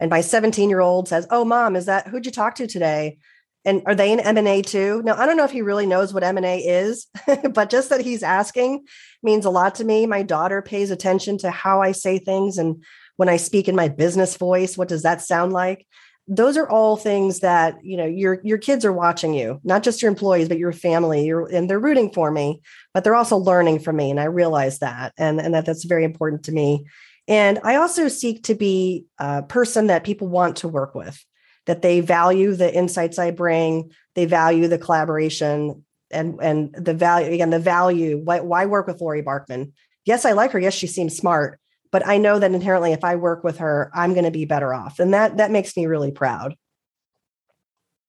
and 0.00 0.10
my 0.10 0.22
17 0.22 0.68
year 0.68 0.80
old 0.80 1.06
says 1.08 1.26
oh 1.30 1.44
mom 1.44 1.76
is 1.76 1.86
that 1.86 2.08
who'd 2.08 2.26
you 2.26 2.32
talk 2.32 2.56
to 2.56 2.66
today? 2.66 3.18
And 3.66 3.82
are 3.84 3.94
they 3.94 4.10
in 4.10 4.20
m&a 4.20 4.62
too? 4.62 5.02
Now 5.04 5.16
i 5.16 5.26
don't 5.26 5.36
know 5.36 5.44
if 5.44 5.50
he 5.50 5.62
really 5.62 5.86
knows 5.86 6.12
what 6.12 6.24
m&a 6.24 6.58
is 6.58 7.06
but 7.52 7.70
just 7.70 7.90
that 7.90 8.00
he's 8.00 8.22
asking 8.22 8.86
means 9.22 9.44
a 9.44 9.50
lot 9.50 9.76
to 9.76 9.84
me. 9.84 10.06
My 10.06 10.22
daughter 10.22 10.62
pays 10.62 10.90
attention 10.90 11.38
to 11.38 11.50
how 11.50 11.82
i 11.82 11.92
say 11.92 12.18
things 12.18 12.58
and 12.58 12.82
when 13.16 13.28
i 13.28 13.36
speak 13.36 13.68
in 13.68 13.76
my 13.76 13.88
business 13.88 14.36
voice 14.36 14.76
what 14.78 14.88
does 14.88 15.02
that 15.02 15.20
sound 15.20 15.52
like? 15.52 15.86
Those 16.32 16.56
are 16.56 16.68
all 16.68 16.96
things 16.96 17.40
that 17.40 17.74
you 17.82 17.96
know 17.96 18.06
your 18.06 18.40
your 18.42 18.58
kids 18.58 18.84
are 18.84 18.92
watching 18.92 19.34
you 19.34 19.60
not 19.62 19.82
just 19.82 20.00
your 20.00 20.10
employees 20.10 20.48
but 20.48 20.58
your 20.58 20.72
family. 20.72 21.26
You're, 21.26 21.46
and 21.54 21.68
they're 21.68 21.78
rooting 21.78 22.10
for 22.12 22.30
me 22.30 22.62
but 22.94 23.04
they're 23.04 23.14
also 23.14 23.36
learning 23.36 23.80
from 23.80 23.96
me 23.96 24.10
and 24.10 24.20
i 24.20 24.24
realize 24.24 24.78
that 24.78 25.12
and 25.18 25.40
and 25.40 25.52
that 25.54 25.66
that's 25.66 25.84
very 25.84 26.04
important 26.04 26.44
to 26.44 26.52
me 26.52 26.86
and 27.30 27.60
I 27.62 27.76
also 27.76 28.08
seek 28.08 28.42
to 28.44 28.56
be 28.56 29.06
a 29.18 29.42
person 29.44 29.86
that 29.86 30.02
people 30.02 30.26
want 30.26 30.56
to 30.56 30.68
work 30.68 30.96
with, 30.96 31.24
that 31.66 31.80
they 31.80 32.00
value 32.00 32.56
the 32.56 32.74
insights 32.74 33.20
I 33.20 33.30
bring, 33.30 33.92
they 34.16 34.26
value 34.26 34.66
the 34.66 34.78
collaboration 34.78 35.84
and 36.10 36.40
and 36.42 36.74
the 36.74 36.92
value 36.92 37.32
again 37.32 37.50
the 37.50 37.60
value 37.60 38.18
why, 38.18 38.40
why 38.40 38.66
work 38.66 38.88
with 38.88 39.00
Laurie 39.00 39.22
Barkman? 39.22 39.72
Yes, 40.04 40.24
I 40.24 40.32
like 40.32 40.50
her. 40.50 40.58
Yes, 40.58 40.74
she 40.74 40.88
seems 40.88 41.16
smart, 41.16 41.60
but 41.92 42.04
I 42.04 42.18
know 42.18 42.40
that 42.40 42.50
inherently 42.52 42.92
if 42.92 43.04
I 43.04 43.14
work 43.14 43.44
with 43.44 43.58
her, 43.58 43.92
I'm 43.94 44.12
going 44.12 44.24
to 44.24 44.32
be 44.32 44.44
better 44.44 44.74
off. 44.74 44.98
And 44.98 45.14
that 45.14 45.36
that 45.36 45.52
makes 45.52 45.76
me 45.76 45.86
really 45.86 46.10
proud. 46.10 46.56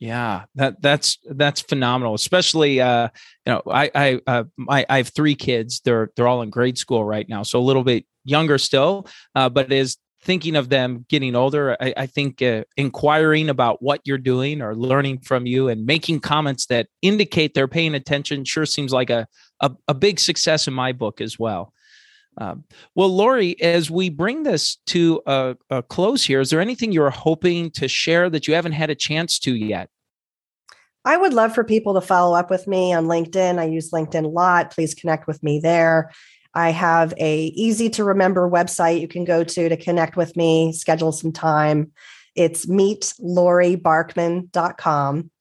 Yeah, 0.02 0.46
that 0.56 0.82
that's 0.82 1.20
that's 1.30 1.62
phenomenal. 1.62 2.16
Especially, 2.16 2.82
uh, 2.82 3.10
you 3.46 3.54
know, 3.54 3.62
I 3.70 3.92
I 3.94 4.22
uh, 4.26 4.44
I, 4.68 4.84
I 4.90 4.98
have 4.98 5.10
three 5.10 5.36
kids. 5.36 5.80
They're 5.86 6.10
they're 6.16 6.28
all 6.28 6.42
in 6.42 6.50
grade 6.50 6.80
school 6.80 7.06
right 7.06 7.30
now, 7.30 7.44
so 7.44 7.60
a 7.60 7.62
little 7.62 7.84
bit 7.84 8.06
younger 8.26 8.58
still, 8.58 9.06
uh, 9.36 9.48
but 9.48 9.72
is 9.72 9.98
thinking 10.24 10.56
of 10.56 10.70
them 10.70 11.06
getting 11.08 11.36
older. 11.36 11.78
I, 11.80 11.94
I 11.98 12.06
think 12.08 12.42
uh, 12.42 12.64
inquiring 12.78 13.48
about 13.48 13.84
what 13.84 14.02
you're 14.04 14.18
doing 14.18 14.64
or 14.64 14.76
learning 14.76 15.20
from 15.20 15.46
you 15.46 15.70
and 15.70 15.86
making 15.86 16.22
comments 16.22 16.66
that 16.68 16.88
indicate 17.04 17.54
they're 17.54 17.68
paying 17.68 17.94
attention 17.94 18.44
sure 18.44 18.66
seems 18.66 18.92
like 18.92 19.12
a 19.12 19.28
a, 19.60 19.70
a 19.88 19.94
big 19.94 20.20
success 20.20 20.68
in 20.68 20.74
my 20.74 20.94
book 20.94 21.22
as 21.22 21.38
well. 21.38 21.74
Um, 22.38 22.64
well, 22.96 23.10
Laurie, 23.10 23.62
as 23.62 23.92
we 23.92 24.10
bring 24.10 24.44
this 24.44 24.78
to 24.88 25.22
a, 25.26 25.56
a 25.70 25.84
close 25.84 26.24
here, 26.24 26.40
is 26.40 26.50
there 26.50 26.62
anything 26.62 26.92
you're 26.92 27.10
hoping 27.10 27.72
to 27.72 27.88
share 27.88 28.30
that 28.30 28.48
you 28.48 28.54
haven't 28.54 28.72
had 28.72 28.90
a 28.90 28.96
chance 28.96 29.38
to 29.40 29.56
yet? 29.56 29.90
I 31.04 31.18
would 31.18 31.34
love 31.34 31.54
for 31.54 31.64
people 31.64 31.96
to 31.96 32.02
follow 32.02 32.36
up 32.36 32.50
with 32.50 32.68
me 32.68 32.94
on 32.94 33.08
LinkedIn. 33.08 33.60
I 33.60 33.66
use 33.66 33.92
LinkedIn 33.92 34.26
a 34.26 34.30
lot. 34.30 34.72
Please 34.72 34.94
connect 34.94 35.28
with 35.28 35.42
me 35.42 35.60
there. 35.60 36.12
I 36.54 36.70
have 36.72 37.14
a 37.18 37.46
easy 37.46 37.90
to 37.92 38.04
remember 38.04 38.50
website 38.50 39.00
you 39.02 39.08
can 39.08 39.24
go 39.24 39.44
to 39.44 39.70
to 39.70 39.78
connect 39.78 40.18
with 40.18 40.36
me, 40.36 40.74
schedule 40.74 41.12
some 41.12 41.32
time. 41.32 41.92
It's 42.36 42.68
meetlauriebarkman.com. 42.68 45.32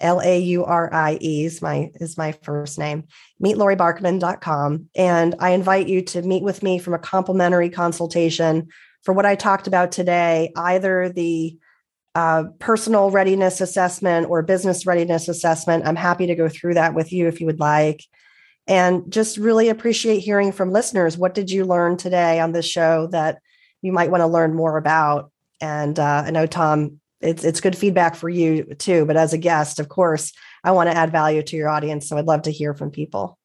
L 0.00 0.20
A 0.20 0.38
U 0.38 0.64
R 0.64 0.92
I 0.92 1.18
E 1.20 1.44
is 1.44 1.62
my 1.62 1.90
is 1.94 2.18
my 2.18 2.32
first 2.32 2.78
name. 2.78 3.04
Meetlauriebarkman.com. 3.42 4.88
And 4.94 5.34
I 5.38 5.50
invite 5.50 5.88
you 5.88 6.02
to 6.02 6.22
meet 6.22 6.42
with 6.42 6.62
me 6.62 6.78
from 6.78 6.94
a 6.94 6.98
complimentary 6.98 7.70
consultation 7.70 8.68
for 9.06 9.12
what 9.12 9.24
I 9.24 9.36
talked 9.36 9.68
about 9.68 9.92
today, 9.92 10.52
either 10.56 11.08
the 11.08 11.56
uh, 12.16 12.44
personal 12.58 13.10
readiness 13.10 13.60
assessment 13.60 14.26
or 14.28 14.42
business 14.42 14.84
readiness 14.84 15.28
assessment, 15.28 15.86
I'm 15.86 15.96
happy 15.96 16.26
to 16.26 16.34
go 16.34 16.48
through 16.48 16.74
that 16.74 16.94
with 16.94 17.12
you 17.12 17.28
if 17.28 17.40
you 17.40 17.46
would 17.46 17.60
like. 17.60 18.02
And 18.66 19.12
just 19.12 19.36
really 19.36 19.68
appreciate 19.68 20.20
hearing 20.20 20.50
from 20.50 20.72
listeners. 20.72 21.16
What 21.16 21.34
did 21.34 21.50
you 21.50 21.64
learn 21.64 21.96
today 21.96 22.40
on 22.40 22.52
this 22.52 22.66
show 22.66 23.06
that 23.08 23.38
you 23.80 23.92
might 23.92 24.10
want 24.10 24.22
to 24.22 24.26
learn 24.26 24.54
more 24.54 24.76
about? 24.76 25.30
And 25.60 25.98
uh, 25.98 26.24
I 26.26 26.30
know, 26.30 26.46
Tom, 26.46 27.00
it's 27.20 27.44
it's 27.44 27.60
good 27.60 27.76
feedback 27.76 28.14
for 28.14 28.28
you 28.28 28.64
too. 28.74 29.04
But 29.06 29.16
as 29.16 29.32
a 29.32 29.38
guest, 29.38 29.80
of 29.80 29.88
course, 29.88 30.32
I 30.64 30.72
want 30.72 30.90
to 30.90 30.96
add 30.96 31.12
value 31.12 31.42
to 31.42 31.56
your 31.56 31.68
audience. 31.68 32.08
So 32.08 32.16
I'd 32.16 32.26
love 32.26 32.42
to 32.42 32.52
hear 32.52 32.74
from 32.74 32.90
people. 32.90 33.38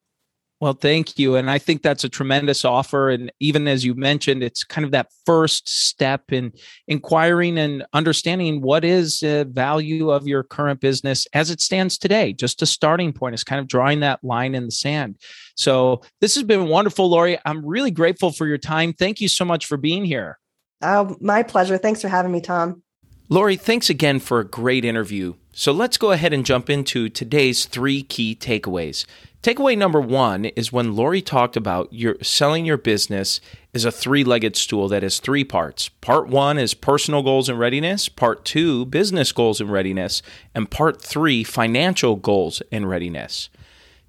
Well, 0.62 0.74
thank 0.74 1.18
you. 1.18 1.34
And 1.34 1.50
I 1.50 1.58
think 1.58 1.82
that's 1.82 2.04
a 2.04 2.08
tremendous 2.08 2.64
offer. 2.64 3.10
And 3.10 3.32
even 3.40 3.66
as 3.66 3.84
you 3.84 3.96
mentioned, 3.96 4.44
it's 4.44 4.62
kind 4.62 4.84
of 4.84 4.92
that 4.92 5.08
first 5.26 5.68
step 5.68 6.30
in 6.30 6.52
inquiring 6.86 7.58
and 7.58 7.84
understanding 7.92 8.60
what 8.60 8.84
is 8.84 9.18
the 9.18 9.44
value 9.50 10.12
of 10.12 10.28
your 10.28 10.44
current 10.44 10.78
business 10.78 11.26
as 11.32 11.50
it 11.50 11.60
stands 11.60 11.98
today. 11.98 12.32
Just 12.32 12.62
a 12.62 12.66
starting 12.66 13.12
point 13.12 13.34
is 13.34 13.42
kind 13.42 13.58
of 13.58 13.66
drawing 13.66 13.98
that 14.00 14.22
line 14.22 14.54
in 14.54 14.66
the 14.66 14.70
sand. 14.70 15.16
So 15.56 16.02
this 16.20 16.36
has 16.36 16.44
been 16.44 16.68
wonderful, 16.68 17.10
Laurie. 17.10 17.40
I'm 17.44 17.66
really 17.66 17.90
grateful 17.90 18.30
for 18.30 18.46
your 18.46 18.56
time. 18.56 18.92
Thank 18.92 19.20
you 19.20 19.26
so 19.26 19.44
much 19.44 19.66
for 19.66 19.76
being 19.76 20.04
here. 20.04 20.38
Oh, 20.80 21.16
my 21.20 21.42
pleasure. 21.42 21.76
Thanks 21.76 22.02
for 22.02 22.08
having 22.08 22.30
me, 22.30 22.40
Tom. 22.40 22.84
Laurie, 23.32 23.56
thanks 23.56 23.88
again 23.88 24.20
for 24.20 24.40
a 24.40 24.44
great 24.44 24.84
interview. 24.84 25.32
So 25.54 25.72
let's 25.72 25.96
go 25.96 26.10
ahead 26.10 26.34
and 26.34 26.44
jump 26.44 26.68
into 26.68 27.08
today's 27.08 27.64
three 27.64 28.02
key 28.02 28.36
takeaways. 28.36 29.06
Takeaway 29.42 29.74
number 29.74 30.02
one 30.02 30.44
is 30.44 30.70
when 30.70 30.94
Laurie 30.94 31.22
talked 31.22 31.56
about 31.56 31.90
your 31.90 32.16
selling 32.20 32.66
your 32.66 32.76
business 32.76 33.40
is 33.72 33.86
a 33.86 33.90
three-legged 33.90 34.54
stool 34.54 34.86
that 34.88 35.02
has 35.02 35.18
three 35.18 35.44
parts. 35.44 35.88
Part 35.88 36.28
one 36.28 36.58
is 36.58 36.74
personal 36.74 37.22
goals 37.22 37.48
and 37.48 37.58
readiness, 37.58 38.06
part 38.06 38.44
two, 38.44 38.84
business 38.84 39.32
goals 39.32 39.62
and 39.62 39.72
readiness, 39.72 40.20
and 40.54 40.70
part 40.70 41.00
three, 41.00 41.42
financial 41.42 42.16
goals 42.16 42.60
and 42.70 42.86
readiness. 42.86 43.48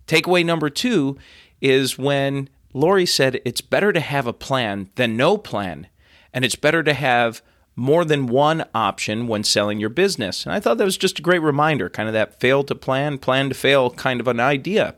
Takeaway 0.05 0.45
number 0.45 0.69
two 0.69 1.17
is 1.61 1.97
when 1.97 2.49
Laurie 2.73 3.05
said 3.05 3.39
it's 3.45 3.61
better 3.61 3.93
to 3.93 4.01
have 4.01 4.27
a 4.27 4.33
plan 4.33 4.89
than 4.95 5.15
no 5.15 5.37
plan, 5.37 5.87
and 6.33 6.43
it's 6.43 6.57
better 6.57 6.83
to 6.83 6.93
have 6.93 7.41
more 7.75 8.05
than 8.05 8.27
one 8.27 8.65
option 8.75 9.27
when 9.27 9.43
selling 9.43 9.79
your 9.79 9.89
business. 9.89 10.45
And 10.45 10.53
I 10.53 10.59
thought 10.59 10.77
that 10.77 10.85
was 10.85 10.97
just 10.97 11.19
a 11.19 11.23
great 11.23 11.41
reminder, 11.41 11.89
kind 11.89 12.07
of 12.07 12.13
that 12.13 12.39
fail 12.39 12.63
to 12.65 12.75
plan, 12.75 13.17
plan 13.17 13.49
to 13.49 13.55
fail 13.55 13.89
kind 13.89 14.19
of 14.19 14.27
an 14.27 14.39
idea. 14.39 14.95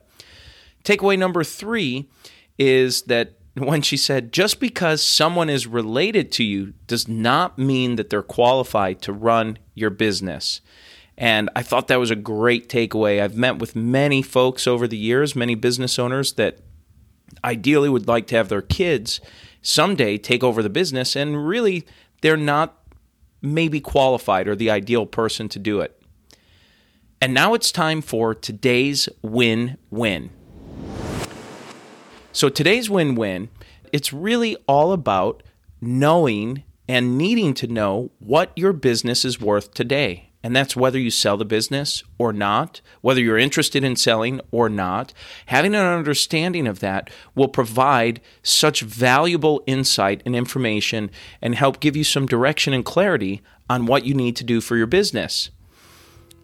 Takeaway 0.83 1.17
number 1.17 1.43
three 1.43 2.09
is 2.57 3.03
that 3.03 3.33
when 3.55 3.81
she 3.81 3.95
said, 3.95 4.33
just 4.33 4.59
because 4.59 5.01
someone 5.03 5.49
is 5.49 5.67
related 5.67 6.31
to 6.33 6.43
you 6.43 6.73
does 6.87 7.07
not 7.07 7.57
mean 7.57 7.95
that 7.95 8.09
they're 8.09 8.21
qualified 8.21 9.01
to 9.01 9.13
run 9.13 9.57
your 9.73 9.89
business. 9.89 10.61
And 11.17 11.49
I 11.55 11.63
thought 11.63 11.87
that 11.87 11.99
was 11.99 12.11
a 12.11 12.15
great 12.15 12.67
takeaway. 12.67 13.21
I've 13.21 13.37
met 13.37 13.57
with 13.57 13.75
many 13.75 14.21
folks 14.21 14.67
over 14.67 14.85
the 14.85 14.97
years, 14.97 15.35
many 15.35 15.55
business 15.55 15.97
owners 15.97 16.33
that 16.33 16.59
ideally 17.43 17.87
would 17.87 18.07
like 18.07 18.27
to 18.27 18.35
have 18.35 18.49
their 18.49 18.61
kids 18.61 19.21
someday 19.61 20.17
take 20.17 20.43
over 20.43 20.61
the 20.61 20.69
business, 20.69 21.15
and 21.15 21.47
really 21.47 21.85
they're 22.25 22.35
not 22.35 22.81
maybe 23.39 23.79
qualified 23.79 24.47
or 24.47 24.55
the 24.55 24.71
ideal 24.71 25.05
person 25.05 25.47
to 25.47 25.59
do 25.59 25.79
it. 25.79 26.01
And 27.21 27.35
now 27.35 27.53
it's 27.53 27.71
time 27.71 28.01
for 28.01 28.33
today's 28.33 29.07
win 29.21 29.77
win. 29.91 30.31
So 32.31 32.49
today's 32.49 32.89
win 32.89 33.13
win, 33.13 33.49
it's 33.93 34.11
really 34.11 34.57
all 34.67 34.91
about 34.91 35.43
knowing 35.79 36.63
and 36.87 37.15
needing 37.15 37.53
to 37.53 37.67
know 37.67 38.09
what 38.17 38.51
your 38.55 38.73
business 38.73 39.23
is 39.23 39.39
worth 39.39 39.75
today. 39.75 40.24
And 40.45 40.55
that's 40.55 40.75
whether 40.75 40.99
you 40.99 41.09
sell 41.09 41.37
the 41.37 41.43
business 41.43 42.03
or 42.19 42.31
not, 42.31 42.81
whether 43.01 43.19
you're 43.19 43.35
interested 43.35 43.83
in 43.83 43.95
selling 43.95 44.39
or 44.51 44.69
not. 44.69 45.11
Having 45.47 45.73
an 45.73 45.87
understanding 45.87 46.67
of 46.67 46.81
that 46.81 47.09
will 47.33 47.47
provide 47.47 48.21
such 48.43 48.81
valuable 48.81 49.63
insight 49.65 50.21
and 50.23 50.35
information 50.35 51.09
and 51.41 51.55
help 51.55 51.79
give 51.79 51.95
you 51.95 52.03
some 52.03 52.27
direction 52.27 52.73
and 52.73 52.85
clarity 52.85 53.41
on 53.71 53.87
what 53.87 54.05
you 54.05 54.13
need 54.13 54.35
to 54.35 54.43
do 54.43 54.61
for 54.61 54.77
your 54.77 54.85
business. 54.85 55.49